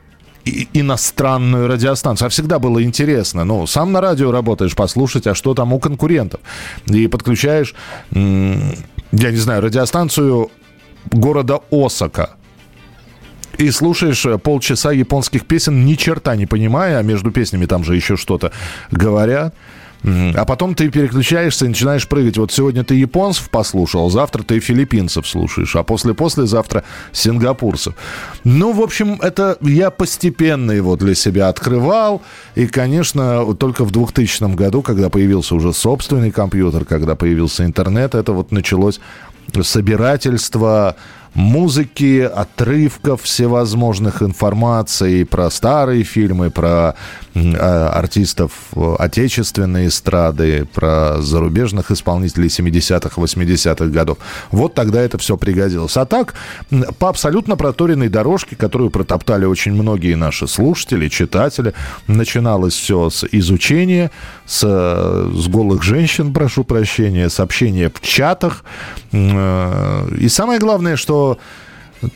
иностранную 0.73 1.67
радиостанцию. 1.67 2.27
А 2.27 2.29
всегда 2.29 2.59
было 2.59 2.83
интересно. 2.83 3.45
Ну, 3.45 3.67
сам 3.67 3.91
на 3.91 4.01
радио 4.01 4.31
работаешь, 4.31 4.75
послушать, 4.75 5.27
а 5.27 5.35
что 5.35 5.53
там 5.53 5.73
у 5.73 5.79
конкурентов. 5.79 6.39
И 6.85 7.07
подключаешь 7.07 7.73
я 9.21 9.31
не 9.31 9.37
знаю, 9.37 9.61
радиостанцию 9.61 10.51
города 11.11 11.59
Осака, 11.71 12.31
и 13.57 13.71
слушаешь 13.71 14.25
э, 14.25 14.37
полчаса 14.37 14.91
японских 14.91 15.45
песен, 15.45 15.85
ни 15.85 15.93
черта 15.93 16.35
не 16.35 16.45
понимая, 16.45 16.99
а 16.99 17.03
между 17.03 17.31
песнями 17.31 17.65
там 17.65 17.85
же 17.85 17.95
еще 17.95 18.17
что-то 18.17 18.51
говорят. 18.91 19.55
А 20.03 20.45
потом 20.45 20.75
ты 20.75 20.89
переключаешься 20.89 21.65
и 21.65 21.69
начинаешь 21.69 22.07
прыгать. 22.07 22.37
Вот 22.37 22.51
сегодня 22.51 22.83
ты 22.83 22.95
японцев 22.95 23.49
послушал, 23.49 24.09
завтра 24.09 24.43
ты 24.43 24.59
филиппинцев 24.59 25.27
слушаешь, 25.27 25.75
а 25.75 25.83
после-послезавтра 25.83 26.83
сингапурцев. 27.11 27.95
Ну, 28.43 28.71
в 28.73 28.81
общем, 28.81 29.19
это 29.21 29.57
я 29.61 29.89
постепенно 29.89 30.71
его 30.71 30.95
для 30.95 31.15
себя 31.15 31.49
открывал. 31.49 32.21
И, 32.55 32.67
конечно, 32.67 33.53
только 33.55 33.83
в 33.85 33.91
2000 33.91 34.55
году, 34.55 34.81
когда 34.81 35.09
появился 35.09 35.55
уже 35.55 35.73
собственный 35.73 36.31
компьютер, 36.31 36.85
когда 36.85 37.15
появился 37.15 37.65
интернет, 37.65 38.15
это 38.15 38.31
вот 38.33 38.51
началось 38.51 38.99
собирательство 39.61 40.95
музыки, 41.35 42.21
отрывков 42.21 43.21
всевозможных 43.23 44.21
информаций 44.23 45.25
про 45.25 45.49
старые 45.51 46.03
фильмы, 46.03 46.49
про 46.49 46.95
э, 47.33 47.55
артистов 47.57 48.51
отечественной 48.97 49.87
эстрады, 49.87 50.65
про 50.73 51.21
зарубежных 51.21 51.91
исполнителей 51.91 52.47
70-х, 52.47 53.21
80-х 53.21 53.85
годов. 53.87 54.17
Вот 54.51 54.73
тогда 54.73 55.01
это 55.01 55.17
все 55.17 55.35
пригодилось. 55.35 55.97
А 55.97 56.05
так, 56.05 56.35
по 56.99 57.09
абсолютно 57.09 57.57
проторенной 57.57 58.07
дорожке, 58.07 58.55
которую 58.55 58.89
протоптали 58.89 59.45
очень 59.45 59.73
многие 59.73 60.15
наши 60.15 60.47
слушатели, 60.47 61.09
читатели, 61.09 61.73
начиналось 62.07 62.73
все 62.73 63.09
с 63.09 63.27
изучения, 63.29 64.09
с, 64.45 64.61
с 64.61 65.47
голых 65.47 65.83
женщин, 65.83 66.33
прошу 66.33 66.63
прощения, 66.63 67.29
с 67.29 67.41
общения 67.41 67.91
в 67.93 67.99
чатах. 68.01 68.63
Э, 69.11 70.07
и 70.17 70.29
самое 70.29 70.59
главное, 70.59 70.95
что 70.95 71.24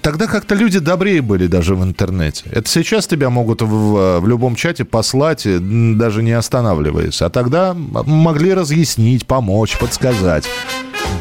Тогда 0.01 0.27
как-то 0.27 0.55
люди 0.55 0.79
добрее 0.79 1.21
были 1.21 1.47
даже 1.47 1.75
в 1.75 1.83
интернете. 1.83 2.43
Это 2.51 2.69
сейчас 2.69 3.07
тебя 3.07 3.29
могут 3.29 3.61
в, 3.61 4.19
в 4.19 4.27
любом 4.27 4.55
чате 4.55 4.85
послать, 4.85 5.47
даже 5.97 6.21
не 6.21 6.33
останавливаясь. 6.33 7.21
А 7.21 7.29
тогда 7.29 7.73
могли 7.73 8.53
разъяснить, 8.53 9.25
помочь, 9.25 9.77
подсказать. 9.79 10.47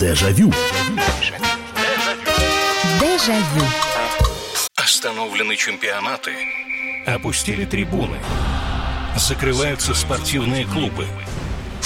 Дежавю. 0.00 0.52
Дежавю. 3.00 3.64
Остановлены 4.76 5.56
чемпионаты. 5.56 6.32
Опустили 7.06 7.64
трибуны. 7.64 8.18
Закрываются 9.16 9.94
спортивные 9.94 10.66
клубы. 10.66 11.04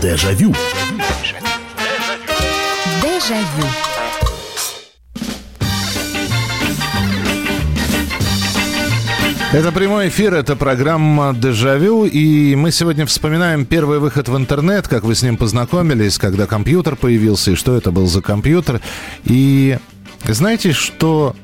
Дежавю. 0.00 0.54
Дежавю. 0.92 1.44
Дежавю. 3.02 3.66
Это 9.52 9.72
прямой 9.72 10.08
эфир, 10.08 10.34
это 10.34 10.54
программа 10.54 11.34
«Дежавю», 11.34 12.04
и 12.04 12.54
мы 12.54 12.70
сегодня 12.70 13.06
вспоминаем 13.06 13.64
первый 13.64 13.98
выход 13.98 14.28
в 14.28 14.36
интернет, 14.36 14.86
как 14.86 15.02
вы 15.02 15.16
с 15.16 15.22
ним 15.22 15.36
познакомились, 15.36 16.16
когда 16.18 16.46
компьютер 16.46 16.94
появился, 16.94 17.50
и 17.50 17.54
что 17.56 17.76
это 17.76 17.90
был 17.90 18.06
за 18.06 18.22
компьютер. 18.22 18.80
И 19.24 19.78
знаете, 20.24 20.72
что, 20.72 21.34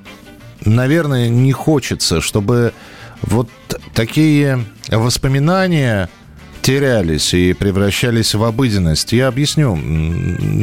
наверное, 0.64 1.28
не 1.28 1.50
хочется, 1.50 2.20
чтобы 2.20 2.72
вот 3.22 3.48
такие 3.94 4.64
воспоминания 4.88 6.08
терялись 6.64 7.34
и 7.34 7.52
превращались 7.52 8.34
в 8.34 8.42
обыденность. 8.42 9.12
Я 9.12 9.28
объясню. 9.28 9.78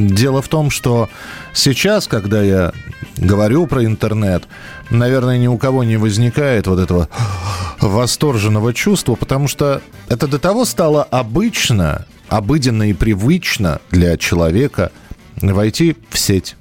Дело 0.09 0.41
в 0.41 0.47
том, 0.47 0.71
что 0.71 1.09
сейчас, 1.53 2.07
когда 2.07 2.41
я 2.41 2.73
говорю 3.17 3.67
про 3.67 3.85
интернет, 3.85 4.45
наверное, 4.89 5.37
ни 5.37 5.45
у 5.45 5.59
кого 5.59 5.83
не 5.83 5.97
возникает 5.97 6.65
вот 6.65 6.79
этого 6.79 7.07
восторженного 7.79 8.73
чувства, 8.73 9.13
потому 9.13 9.47
что 9.47 9.83
это 10.09 10.27
до 10.27 10.39
того 10.39 10.65
стало 10.65 11.03
обычно, 11.03 12.07
обыденно 12.29 12.89
и 12.89 12.93
привычно 12.93 13.79
для 13.91 14.17
человека 14.17 14.91
войти 15.39 15.95
в 16.09 16.17
сеть, 16.17 16.55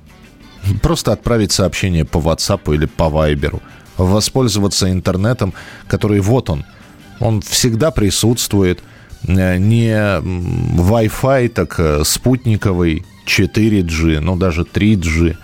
просто 0.82 1.12
отправить 1.12 1.50
сообщение 1.50 2.04
по 2.04 2.18
WhatsApp 2.18 2.74
или 2.74 2.84
по 2.84 3.04
Viber, 3.04 3.62
воспользоваться 3.96 4.90
интернетом, 4.90 5.54
который 5.88 6.20
вот 6.20 6.50
он, 6.50 6.66
он 7.20 7.40
всегда 7.40 7.90
присутствует– 7.90 8.80
не 9.26 9.92
Wi-Fi, 9.92 11.48
так 11.48 11.74
э, 11.78 12.02
спутниковый 12.04 13.04
4G, 13.26 14.20
ну 14.20 14.36
даже 14.36 14.62
3G. 14.62 15.36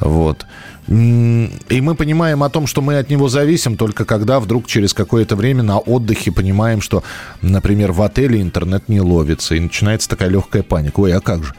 Вот. 0.00 0.46
И 0.88 1.80
мы 1.80 1.94
понимаем 1.96 2.44
о 2.44 2.48
том, 2.48 2.68
что 2.68 2.80
мы 2.80 2.98
от 2.98 3.10
него 3.10 3.28
зависим 3.28 3.76
только 3.76 4.04
когда 4.04 4.38
вдруг 4.38 4.68
через 4.68 4.94
какое-то 4.94 5.34
время 5.34 5.64
на 5.64 5.78
отдыхе 5.78 6.30
понимаем, 6.30 6.80
что, 6.80 7.02
например, 7.42 7.90
в 7.90 8.02
отеле 8.02 8.40
интернет 8.40 8.88
не 8.88 9.00
ловится, 9.00 9.56
и 9.56 9.60
начинается 9.60 10.08
такая 10.08 10.28
легкая 10.28 10.62
паника. 10.62 11.00
Ой, 11.00 11.12
а 11.12 11.20
как 11.20 11.42
же? 11.42 11.54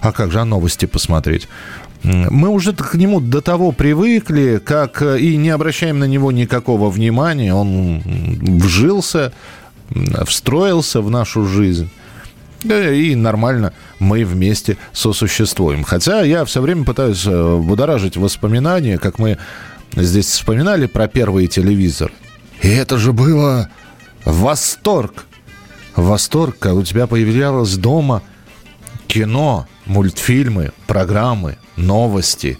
А 0.00 0.12
как 0.12 0.32
же, 0.32 0.40
а 0.40 0.46
новости 0.46 0.86
посмотреть? 0.86 1.46
Мы 2.02 2.48
уже 2.48 2.72
к 2.72 2.94
нему 2.94 3.20
до 3.20 3.42
того 3.42 3.72
привыкли, 3.72 4.58
как 4.64 5.02
э, 5.02 5.20
и 5.20 5.36
не 5.36 5.50
обращаем 5.50 5.98
на 5.98 6.04
него 6.04 6.32
никакого 6.32 6.88
внимания. 6.88 7.52
Он 7.52 8.00
вжился, 8.58 9.34
встроился 10.26 11.00
в 11.00 11.10
нашу 11.10 11.46
жизнь. 11.46 11.90
И 12.64 13.14
нормально 13.16 13.72
мы 13.98 14.24
вместе 14.24 14.76
сосуществуем. 14.92 15.82
Хотя 15.82 16.22
я 16.22 16.44
все 16.44 16.60
время 16.60 16.84
пытаюсь 16.84 17.24
э, 17.26 17.56
будоражить 17.56 18.18
воспоминания, 18.18 18.98
как 18.98 19.18
мы 19.18 19.38
здесь 19.96 20.26
вспоминали 20.26 20.86
про 20.86 21.08
первый 21.08 21.46
телевизор. 21.46 22.12
И 22.62 22.68
это 22.68 22.98
же 22.98 23.12
было 23.12 23.70
восторг. 24.24 25.24
Восторг, 25.96 26.58
когда 26.58 26.74
у 26.74 26.82
тебя 26.82 27.06
появлялось 27.06 27.76
дома 27.76 28.22
кино, 29.06 29.66
мультфильмы, 29.86 30.72
программы, 30.86 31.56
новости. 31.76 32.58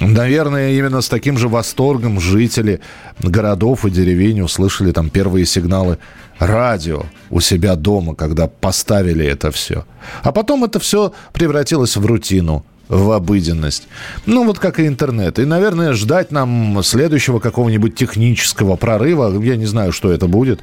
Наверное, 0.00 0.72
именно 0.72 1.02
с 1.02 1.08
таким 1.08 1.36
же 1.36 1.48
восторгом 1.48 2.20
жители 2.20 2.80
городов 3.20 3.84
и 3.84 3.90
деревень 3.90 4.40
услышали 4.40 4.92
там 4.92 5.10
первые 5.10 5.44
сигналы 5.44 5.98
радио 6.38 7.04
у 7.28 7.40
себя 7.40 7.76
дома, 7.76 8.14
когда 8.14 8.48
поставили 8.48 9.26
это 9.26 9.50
все. 9.50 9.84
А 10.22 10.32
потом 10.32 10.64
это 10.64 10.80
все 10.80 11.12
превратилось 11.34 11.96
в 11.96 12.06
рутину, 12.06 12.64
в 12.88 13.10
обыденность. 13.12 13.88
Ну, 14.24 14.46
вот 14.46 14.58
как 14.58 14.80
и 14.80 14.86
интернет. 14.86 15.38
И, 15.38 15.44
наверное, 15.44 15.92
ждать 15.92 16.32
нам 16.32 16.82
следующего 16.82 17.38
какого-нибудь 17.38 17.94
технического 17.94 18.76
прорыва, 18.76 19.38
я 19.42 19.56
не 19.56 19.66
знаю, 19.66 19.92
что 19.92 20.10
это 20.10 20.26
будет, 20.26 20.60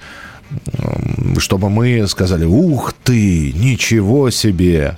чтобы 1.37 1.69
мы 1.69 2.07
сказали, 2.07 2.45
ух 2.45 2.93
ты, 3.03 3.53
ничего 3.53 4.31
себе, 4.31 4.97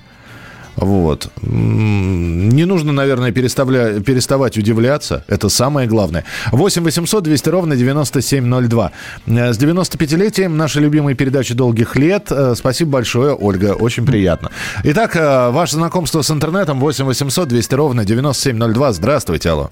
вот. 0.80 1.30
Не 1.42 2.66
нужно, 2.66 2.94
наверное, 2.94 3.32
переставля... 3.32 4.00
переставать 4.00 4.58
удивляться. 4.58 5.26
Это 5.28 5.50
самое 5.50 5.88
главное. 5.88 6.24
8 6.52 6.84
800 6.84 7.24
200 7.24 7.50
ровно 7.50 7.76
9702. 7.76 8.92
С 9.26 9.60
95-летием 9.60 10.56
нашей 10.56 10.82
любимой 10.82 11.16
передачи 11.16 11.54
«Долгих 11.54 11.98
лет». 11.98 12.32
Э, 12.32 12.54
спасибо 12.56 12.92
большое, 12.92 13.36
Ольга. 13.36 13.74
Очень 13.74 14.06
приятно. 14.06 14.52
Итак, 14.86 15.18
э, 15.18 15.50
ваше 15.50 15.76
знакомство 15.76 16.22
с 16.22 16.32
интернетом 16.32 16.80
8 16.80 17.06
800 17.06 17.50
200 17.50 17.76
ровно 17.76 18.06
9702. 18.06 18.94
Здравствуйте, 18.94 19.50
алло. 19.50 19.72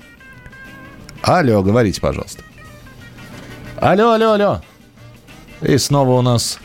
Алло, 1.22 1.64
говорите, 1.64 2.02
пожалуйста. 2.02 2.44
Алло, 3.78 4.12
алло, 4.12 4.34
алло. 4.34 4.62
И 5.62 5.78
снова 5.78 6.20
у 6.20 6.22
нас 6.22 6.60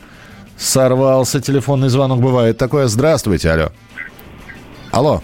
сорвался 0.57 1.41
телефонный 1.41 1.91
звонок. 1.91 2.21
Бывает 2.21 2.59
такое. 2.59 2.89
Здравствуйте, 2.89 3.51
алло. 3.51 3.71
Алло. 4.93 5.23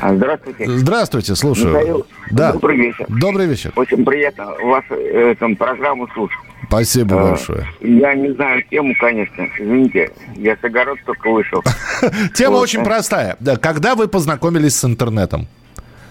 А, 0.00 0.12
здравствуйте. 0.12 0.66
Здравствуйте, 0.68 1.34
слушаю. 1.36 1.68
Михаил, 1.68 2.06
да. 2.32 2.52
добрый 2.52 2.76
вечер. 2.76 3.06
Добрый 3.08 3.46
вечер. 3.46 3.72
Очень 3.76 4.04
приятно 4.04 4.46
вашу 4.60 4.94
эту 4.94 5.54
программу 5.54 6.08
слушать. 6.08 6.36
Спасибо 6.66 7.20
а, 7.20 7.30
большое. 7.30 7.66
Я 7.80 8.12
не 8.14 8.34
знаю 8.34 8.62
тему, 8.68 8.92
конечно. 8.98 9.48
Извините, 9.56 10.10
я 10.34 10.56
с 10.56 10.64
огород 10.64 10.98
только 11.06 11.30
вышел. 11.30 11.62
Тема 12.34 12.56
очень 12.56 12.82
простая. 12.82 13.38
Когда 13.62 13.94
вы 13.94 14.08
познакомились 14.08 14.76
с 14.76 14.84
интернетом? 14.84 15.46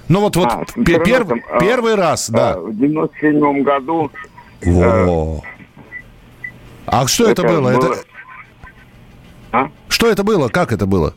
Ну 0.08 0.22
вот, 0.22 0.38
вот 0.38 0.48
а, 0.48 0.64
а, 0.64 1.60
первый 1.60 1.96
раз, 1.96 2.30
да. 2.30 2.58
В 2.58 2.74
97 2.74 3.64
году. 3.64 4.10
Во. 4.64 5.44
А 6.86 7.06
что 7.08 7.30
это, 7.30 7.44
было? 7.44 7.96
А? 9.52 9.70
Что 9.90 10.10
это 10.10 10.24
было? 10.24 10.48
Как 10.48 10.72
это 10.72 10.86
было? 10.86 11.16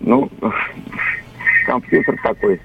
Ну, 0.00 0.30
компьютер 1.66 2.18
такой. 2.22 2.60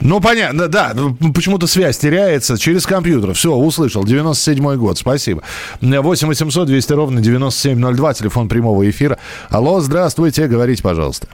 Ну, 0.00 0.20
понятно, 0.20 0.68
да. 0.68 0.92
Ну, 0.94 1.16
почему-то 1.32 1.66
связь 1.66 1.98
теряется 1.98 2.56
через 2.56 2.86
компьютер. 2.86 3.34
Все, 3.34 3.52
услышал. 3.52 4.04
97-й 4.04 4.76
год. 4.76 4.98
Спасибо. 4.98 5.42
8 5.80 6.28
800 6.28 6.66
200 6.66 6.92
ровно 6.92 7.20
9702. 7.20 8.14
Телефон 8.14 8.48
прямого 8.48 8.88
эфира. 8.88 9.18
Алло, 9.50 9.80
здравствуйте. 9.80 10.46
Говорите, 10.46 10.82
пожалуйста. 10.82 11.26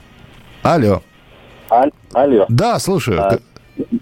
Алло. 0.63 1.03
Аль, 1.69 1.91
алло. 2.13 2.45
Да, 2.49 2.79
слушаю. 2.79 3.21
А, 3.21 3.39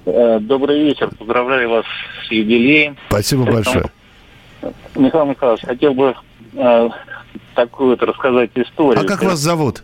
э, 0.05 0.39
добрый 0.39 0.85
вечер. 0.85 1.09
Поздравляю 1.17 1.69
вас 1.69 1.85
с 2.27 2.31
юбилеем. 2.31 2.97
Спасибо 3.09 3.43
большое. 3.43 3.85
Михаил 4.95 5.25
Михайлович, 5.25 5.61
хотел 5.65 5.93
бы 5.93 6.15
э, 6.53 6.89
такую 7.55 7.89
вот 7.91 8.03
рассказать 8.03 8.51
историю. 8.55 9.03
А 9.03 9.05
как 9.05 9.23
вас 9.23 9.39
зовут? 9.39 9.83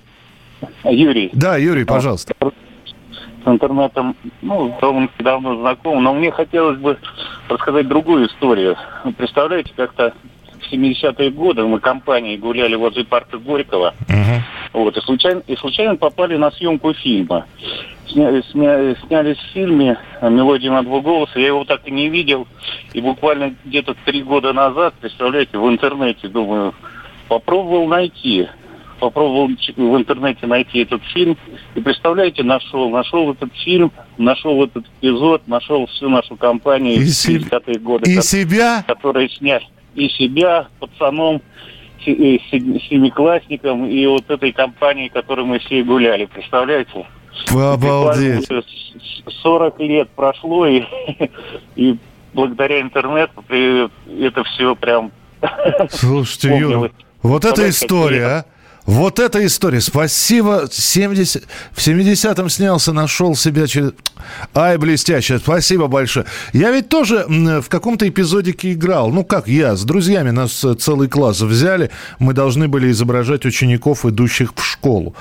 Юрий. 0.84 1.30
Да, 1.34 1.57
Юрий, 1.57 1.86
пожалуйста. 1.86 2.34
С 2.41 3.47
интернетом, 3.47 4.16
ну, 4.41 4.76
довольно 4.82 5.10
давно 5.20 5.57
знаком, 5.57 6.03
но 6.03 6.14
мне 6.14 6.32
хотелось 6.32 6.78
бы 6.78 6.97
рассказать 7.47 7.88
другую 7.88 8.28
историю. 8.28 8.76
Представляете, 9.18 9.72
как-то 9.76 10.14
в 10.60 10.72
70-е 10.72 11.32
годы 11.32 11.64
мы 11.64 11.80
компанией 11.80 12.38
гуляли 12.38 12.76
возле 12.76 13.05
парка 13.05 13.38
Горького. 13.38 13.93
Uh-huh. 14.07 14.39
Вот, 14.74 14.97
и 14.97 15.01
случайно, 15.01 15.41
и 15.47 15.55
случайно 15.55 15.95
попали 15.95 16.36
на 16.36 16.51
съемку 16.51 16.93
фильма. 16.93 17.45
Сня, 18.07 18.41
сня, 18.51 18.95
снялись 19.07 19.38
в 19.38 19.53
фильме 19.53 19.97
«Мелодия 20.22 20.72
на 20.72 20.84
два 20.84 20.99
голоса». 20.99 21.39
Я 21.39 21.47
его 21.47 21.64
так 21.64 21.88
и 21.88 21.91
не 21.91 22.10
видел. 22.10 22.47
И 22.93 23.01
буквально 23.01 23.55
где-то 23.66 23.95
три 24.05 24.24
года 24.24 24.51
назад, 24.51 24.95
представляете, 24.99 25.57
в 25.57 25.68
интернете, 25.68 26.28
думаю, 26.28 26.74
попробовал 27.28 27.88
найти. 27.88 28.47
Попробовал 29.00 29.47
в 29.47 29.97
интернете 29.97 30.45
найти 30.45 30.80
этот 30.80 31.02
фильм. 31.14 31.38
И 31.76 31.80
представляете, 31.82 32.43
нашел. 32.43 32.89
Нашел 32.89 33.32
этот 33.32 33.54
фильм, 33.56 33.91
нашел 34.18 34.64
этот 34.64 34.86
эпизод, 35.00 35.47
нашел 35.47 35.88
всю 35.88 36.10
нашу 36.10 36.36
компанию 36.36 36.95
и, 36.95 37.06
70-е 37.06 37.80
годы. 37.80 38.12
И 38.12 38.16
которые, 38.16 38.22
себя? 38.22 38.84
Которые 38.88 39.30
сняли. 39.30 39.66
И 39.95 40.10
себя, 40.10 40.68
пацаном, 40.80 41.41
семиклассником 42.06 43.86
и 43.86 44.06
вот 44.06 44.30
этой 44.30 44.52
компанией, 44.52 45.10
которой 45.10 45.45
мы 45.45 45.60
все 45.60 45.84
гуляли. 45.84 46.26
Представляете? 46.26 47.06
Обалдеть. 47.50 48.47
40 49.41 49.80
лет 49.80 50.10
прошло, 50.16 50.66
и, 50.66 50.84
и 51.76 51.97
благодаря 52.34 52.82
интернету 52.82 53.43
это 53.50 54.43
все 54.43 54.76
прям... 54.76 55.12
Слушайте, 55.89 56.58
Юра, 56.58 56.91
вот 57.22 57.45
эта 57.45 57.70
история, 57.70 58.26
а? 58.26 58.45
Вот 58.90 59.20
эта 59.20 59.46
история. 59.46 59.82
Спасибо. 59.82 60.68
70... 60.68 61.44
В 61.74 61.78
70-м 61.78 62.50
снялся, 62.50 62.92
нашел 62.92 63.36
себя 63.36 63.68
через... 63.68 63.92
Ай, 64.56 64.78
блестяще. 64.78 65.38
Спасибо 65.38 65.86
большое. 65.86 66.26
Я 66.54 66.72
ведь 66.72 66.90
тоже 66.90 67.24
в 67.28 67.70
каком-то 67.70 68.10
эпизодике 68.10 68.74
играл. 68.74 69.12
Ну, 69.12 69.24
как 69.24 69.48
я, 69.48 69.76
с 69.76 69.84
друзьями 69.84 70.32
нас 70.32 70.64
э, 70.64 70.74
целый 70.74 71.08
класс 71.08 71.40
взяли. 71.42 71.92
Мы 72.18 72.34
должны 72.34 72.68
были 72.68 72.90
изображать 72.90 73.46
учеников, 73.46 74.08
идущих 74.08 74.54
в 74.56 74.66
школу. 74.66 75.14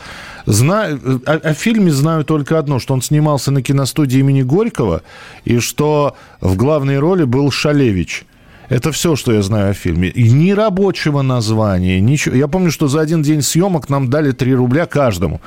Знаю, 0.47 0.99
э, 1.05 1.19
о, 1.27 1.33
о 1.51 1.53
фильме 1.53 1.93
знаю 1.93 2.25
только 2.25 2.59
одно, 2.59 2.79
что 2.79 2.95
он 2.95 3.03
снимался 3.03 3.51
на 3.51 3.61
киностудии 3.61 4.21
имени 4.21 4.41
Горького, 4.41 5.03
и 5.45 5.59
что 5.59 6.17
в 6.41 6.57
главной 6.57 6.99
роли 6.99 7.25
был 7.25 7.51
Шалевич– 7.51 8.25
это 8.69 8.93
все, 8.93 9.17
что 9.17 9.33
я 9.33 9.43
знаю 9.43 9.71
о 9.71 9.75
фильме. 9.75 10.09
И 10.09 10.31
ни 10.31 10.51
рабочего 10.53 11.23
названия, 11.23 12.01
ничего. 12.01 12.35
Я 12.35 12.49
помню, 12.49 12.71
что 12.71 12.89
за 12.89 13.01
один 13.01 13.23
день 13.23 13.43
съемок 13.43 13.89
нам 13.89 14.11
дали 14.11 14.33
3 14.33 14.55
рубля 14.55 14.87
каждому. 14.87 15.41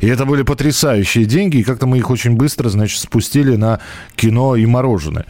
И 0.00 0.06
это 0.06 0.24
были 0.24 0.42
потрясающие 0.42 1.24
деньги, 1.24 1.58
и 1.58 1.62
как-то 1.62 1.86
мы 1.86 1.98
их 1.98 2.10
очень 2.10 2.36
быстро, 2.36 2.68
значит, 2.68 3.00
спустили 3.00 3.56
на 3.56 3.80
кино 4.16 4.56
и 4.56 4.66
мороженое. 4.66 5.26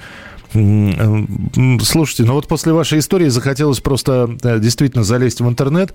Слушайте, 0.52 2.22
ну 2.24 2.34
вот 2.34 2.46
после 2.46 2.72
вашей 2.72 3.00
истории 3.00 3.28
захотелось 3.28 3.80
просто 3.80 4.36
э, 4.44 4.60
действительно 4.60 5.02
залезть 5.02 5.40
в 5.40 5.48
интернет, 5.48 5.92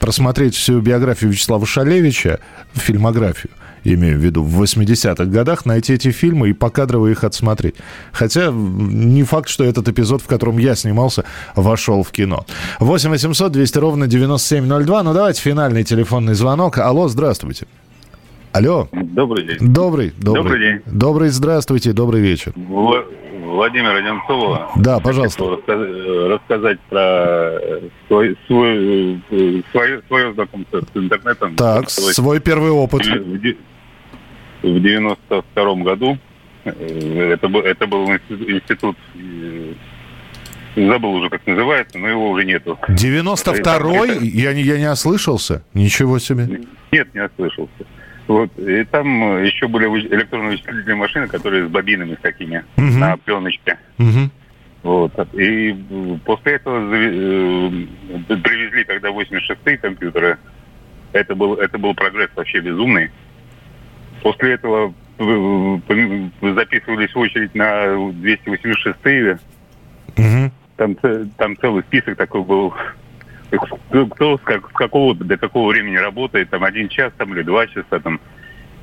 просмотреть 0.00 0.56
всю 0.56 0.80
биографию 0.80 1.30
Вячеслава 1.30 1.64
Шалевича, 1.64 2.40
фильмографию 2.74 3.52
имею 3.84 4.18
в 4.18 4.22
виду, 4.22 4.42
в 4.42 4.62
80-х 4.62 5.24
годах, 5.26 5.66
найти 5.66 5.94
эти 5.94 6.10
фильмы 6.10 6.50
и 6.50 6.52
покадрово 6.52 7.08
их 7.08 7.24
отсмотреть. 7.24 7.74
Хотя 8.12 8.50
не 8.52 9.22
факт, 9.22 9.48
что 9.48 9.64
этот 9.64 9.88
эпизод, 9.88 10.22
в 10.22 10.26
котором 10.26 10.58
я 10.58 10.74
снимался, 10.74 11.24
вошел 11.56 12.02
в 12.02 12.10
кино. 12.10 12.44
8 12.80 13.10
800 13.10 13.52
200 13.52 13.78
ровно 13.78 14.06
9702. 14.06 15.02
Ну, 15.02 15.14
давайте 15.14 15.40
финальный 15.40 15.84
телефонный 15.84 16.34
звонок. 16.34 16.78
Алло, 16.78 17.08
здравствуйте. 17.08 17.66
Алло. 18.52 18.88
Добрый 18.92 19.46
день. 19.46 19.56
Добрый, 19.60 20.12
добрый. 20.16 20.42
Добрый 20.42 20.60
день. 20.60 20.80
Добрый, 20.86 21.28
здравствуйте, 21.28 21.92
добрый 21.92 22.20
вечер. 22.20 22.52
Владимир 22.56 23.94
Одинцова. 23.94 24.70
Да, 24.76 25.00
пожалуйста. 25.00 25.44
Рассказать 25.66 26.78
про 26.88 27.58
свой, 28.06 28.36
свой, 28.46 29.22
свое, 29.72 30.02
свое 30.06 30.32
знакомство 30.34 30.80
с 30.80 30.96
интернетом. 30.96 31.56
Так, 31.56 31.90
свой 31.90 32.40
первый 32.40 32.70
опыт. 32.70 33.06
В 33.06 33.38
92 34.62 35.74
году 35.76 36.18
э, 36.64 37.30
это 37.34 37.48
был, 37.48 37.60
это 37.60 37.86
был 37.86 38.06
институт, 38.08 38.96
э, 39.14 39.72
забыл 40.76 41.14
уже, 41.14 41.28
как 41.30 41.46
называется, 41.46 41.98
но 41.98 42.08
его 42.08 42.30
уже 42.30 42.44
нету. 42.44 42.78
92-й? 42.88 44.26
Я 44.26 44.52
не, 44.54 44.62
я 44.62 44.78
не 44.78 44.90
ослышался? 44.90 45.64
Ничего 45.74 46.18
себе. 46.18 46.60
Нет, 46.92 47.14
не 47.14 47.24
ослышался. 47.24 47.86
Вот. 48.28 48.50
И 48.58 48.84
там 48.84 49.42
еще 49.42 49.68
были 49.68 49.86
электронные 49.86 50.50
вычислительные 50.50 50.96
машины, 50.96 51.28
которые 51.28 51.66
с 51.66 51.70
бобинами 51.70 52.14
с 52.14 52.20
такими 52.20 52.64
угу. 52.76 52.86
на 52.98 53.16
пленочке. 53.16 53.78
Угу. 53.98 54.30
Вот. 54.82 55.34
И 55.34 55.74
после 56.24 56.52
этого 56.52 56.78
э, 56.94 57.70
привезли 58.26 58.84
тогда 58.84 59.08
86-е 59.08 59.78
компьютеры. 59.78 60.38
Это 61.12 61.34
был, 61.34 61.54
это 61.54 61.78
был 61.78 61.94
прогресс 61.94 62.28
вообще 62.36 62.60
безумный. 62.60 63.10
После 64.22 64.54
этого 64.54 64.92
записывались 65.18 67.14
в 67.14 67.18
очередь 67.18 67.54
на 67.54 67.86
286-е. 67.86 69.38
Угу. 70.16 70.52
Там, 70.76 70.96
там 71.36 71.56
целый 71.56 71.82
список 71.82 72.16
такой 72.16 72.42
был 72.42 72.72
кто 73.50 74.36
с, 74.36 74.40
как, 74.42 74.68
с 74.68 74.72
какого 74.74 75.14
до 75.14 75.36
какого 75.36 75.70
времени 75.70 75.96
работает, 75.96 76.50
там 76.50 76.64
один 76.64 76.88
час 76.88 77.12
там 77.16 77.32
или 77.32 77.42
два 77.42 77.66
часа 77.66 77.98
там 77.98 78.20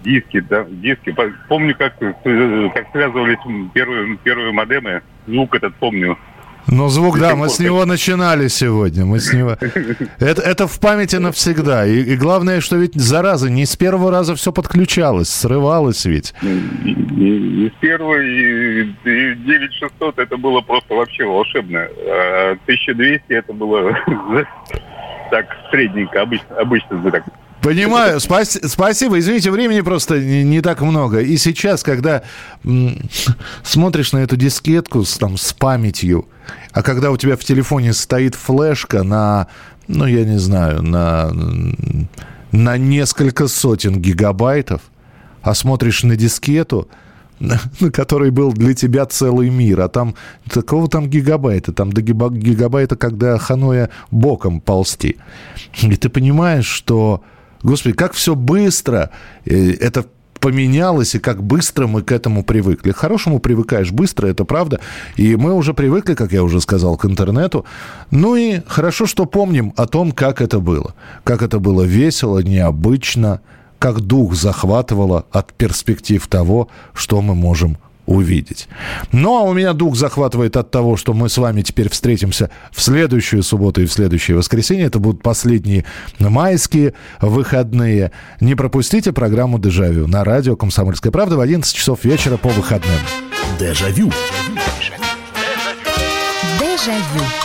диски, 0.03 0.39
да, 0.39 0.65
диски. 0.69 1.15
Помню, 1.47 1.75
как, 1.75 2.01
э, 2.01 2.69
как 2.73 2.91
связывались 2.91 3.37
первые, 3.73 4.17
первые 4.17 4.51
модемы, 4.51 5.01
звук 5.27 5.55
этот 5.55 5.75
помню. 5.75 6.17
Ну, 6.67 6.89
звук, 6.89 7.19
да, 7.19 7.35
мы 7.35 7.49
с 7.49 7.59
него 7.59 7.85
начинали 7.85 8.47
сегодня. 8.47 9.05
Мы 9.05 9.19
с 9.19 9.31
него... 9.33 9.51
Это, 10.19 10.41
это 10.41 10.67
в 10.67 10.79
памяти 10.79 11.17
навсегда. 11.17 11.85
И, 11.85 12.01
и 12.01 12.15
главное, 12.15 12.61
что 12.61 12.77
ведь, 12.77 12.95
зараза, 12.95 13.49
не 13.49 13.65
с 13.65 13.75
первого 13.75 14.11
раза 14.11 14.35
все 14.35 14.51
подключалось, 14.51 15.29
срывалось 15.29 16.05
ведь. 16.05 16.33
И, 16.41 16.47
и, 16.47 17.65
и 17.65 17.69
с 17.69 17.79
первого, 17.79 18.19
и, 18.21 18.83
и 18.83 19.35
9600 19.35 20.19
это 20.19 20.37
было 20.37 20.61
просто 20.61 20.95
вообще 20.95 21.25
волшебно. 21.25 21.87
А 22.07 22.51
1200 22.63 23.23
это 23.29 23.53
было 23.53 23.95
так 25.31 25.45
средненько, 25.71 26.21
обычно, 26.21 26.55
обычно 26.57 27.11
так 27.11 27.23
Понимаю, 27.65 28.19
спас, 28.19 28.59
спасибо. 28.63 29.17
Извините, 29.17 29.49
времени 29.49 29.81
просто 29.81 30.19
не, 30.19 30.43
не 30.43 30.61
так 30.61 30.81
много. 30.81 31.21
И 31.21 31.35
сейчас, 31.35 31.81
когда 31.81 32.21
смотришь 33.63 34.11
на 34.13 34.19
эту 34.19 34.37
дискетку 34.37 35.03
с, 35.03 35.17
там, 35.17 35.35
с 35.35 35.51
памятью, 35.51 36.27
а 36.73 36.83
когда 36.83 37.09
у 37.09 37.17
тебя 37.17 37.35
в 37.35 37.43
телефоне 37.43 37.93
стоит 37.93 38.35
флешка 38.35 39.01
на, 39.01 39.47
ну, 39.87 40.05
я 40.05 40.25
не 40.25 40.37
знаю, 40.37 40.83
на, 40.83 41.31
на 42.51 42.77
несколько 42.77 43.47
сотен 43.47 43.99
гигабайтов, 43.99 44.81
а 45.41 45.55
смотришь 45.55 46.03
на 46.03 46.15
дискету, 46.15 46.87
на 47.39 47.89
которой 47.91 48.29
был 48.29 48.53
для 48.53 48.75
тебя 48.75 49.07
целый 49.07 49.49
мир, 49.49 49.81
а 49.81 49.89
там 49.89 50.13
такого 50.51 50.87
там 50.87 51.09
гигабайта, 51.09 51.73
там 51.73 51.91
до 51.91 52.03
гигабайта, 52.03 52.95
когда 52.95 53.39
ханоя 53.39 53.89
боком 54.11 54.61
ползти. 54.61 55.17
И 55.81 55.95
ты 55.95 56.09
понимаешь, 56.09 56.67
что 56.67 57.23
Господи, 57.65 57.95
как 57.95 58.13
все 58.13 58.35
быстро. 58.35 59.09
Э, 59.45 59.71
это 59.71 60.05
поменялось 60.39 61.15
и 61.15 61.19
как 61.19 61.41
быстро 61.41 61.87
мы 61.87 62.03
к 62.03 62.11
этому 62.11 62.43
привыкли. 62.43 62.91
К 62.91 62.97
хорошему 62.97 63.39
привыкаешь 63.39 63.91
быстро, 63.91 64.27
это 64.27 64.45
правда. 64.45 64.79
И 65.15 65.35
мы 65.35 65.53
уже 65.53 65.73
привыкли, 65.73 66.13
как 66.13 66.31
я 66.31 66.43
уже 66.43 66.61
сказал, 66.61 66.95
к 66.95 67.05
интернету. 67.05 67.65
Ну 68.11 68.35
и 68.35 68.61
хорошо, 68.67 69.07
что 69.07 69.25
помним 69.25 69.73
о 69.77 69.87
том, 69.87 70.11
как 70.11 70.41
это 70.41 70.59
было. 70.59 70.93
Как 71.23 71.41
это 71.41 71.57
было 71.57 71.81
весело, 71.81 72.37
необычно, 72.43 73.41
как 73.79 74.01
дух 74.01 74.35
захватывало 74.35 75.25
от 75.31 75.51
перспектив 75.53 76.27
того, 76.27 76.67
что 76.93 77.19
мы 77.23 77.33
можем 77.33 77.79
увидеть. 78.05 78.67
Ну, 79.11 79.37
а 79.37 79.41
у 79.41 79.53
меня 79.53 79.73
дух 79.73 79.95
захватывает 79.95 80.57
от 80.57 80.71
того, 80.71 80.97
что 80.97 81.13
мы 81.13 81.29
с 81.29 81.37
вами 81.37 81.61
теперь 81.61 81.89
встретимся 81.89 82.49
в 82.71 82.81
следующую 82.81 83.43
субботу 83.43 83.81
и 83.81 83.85
в 83.85 83.91
следующее 83.91 84.37
воскресенье. 84.37 84.85
Это 84.85 84.99
будут 84.99 85.21
последние 85.21 85.85
майские 86.19 86.93
выходные. 87.21 88.11
Не 88.39 88.55
пропустите 88.55 89.11
программу 89.11 89.59
«Дежавю» 89.59 90.07
на 90.07 90.23
радио 90.23 90.55
«Комсомольская 90.55 91.11
правда» 91.11 91.37
в 91.37 91.39
11 91.39 91.73
часов 91.73 92.03
вечера 92.03 92.37
по 92.37 92.49
выходным. 92.49 92.99
Дежавю. 93.59 94.11
Дежавю. 96.59 97.44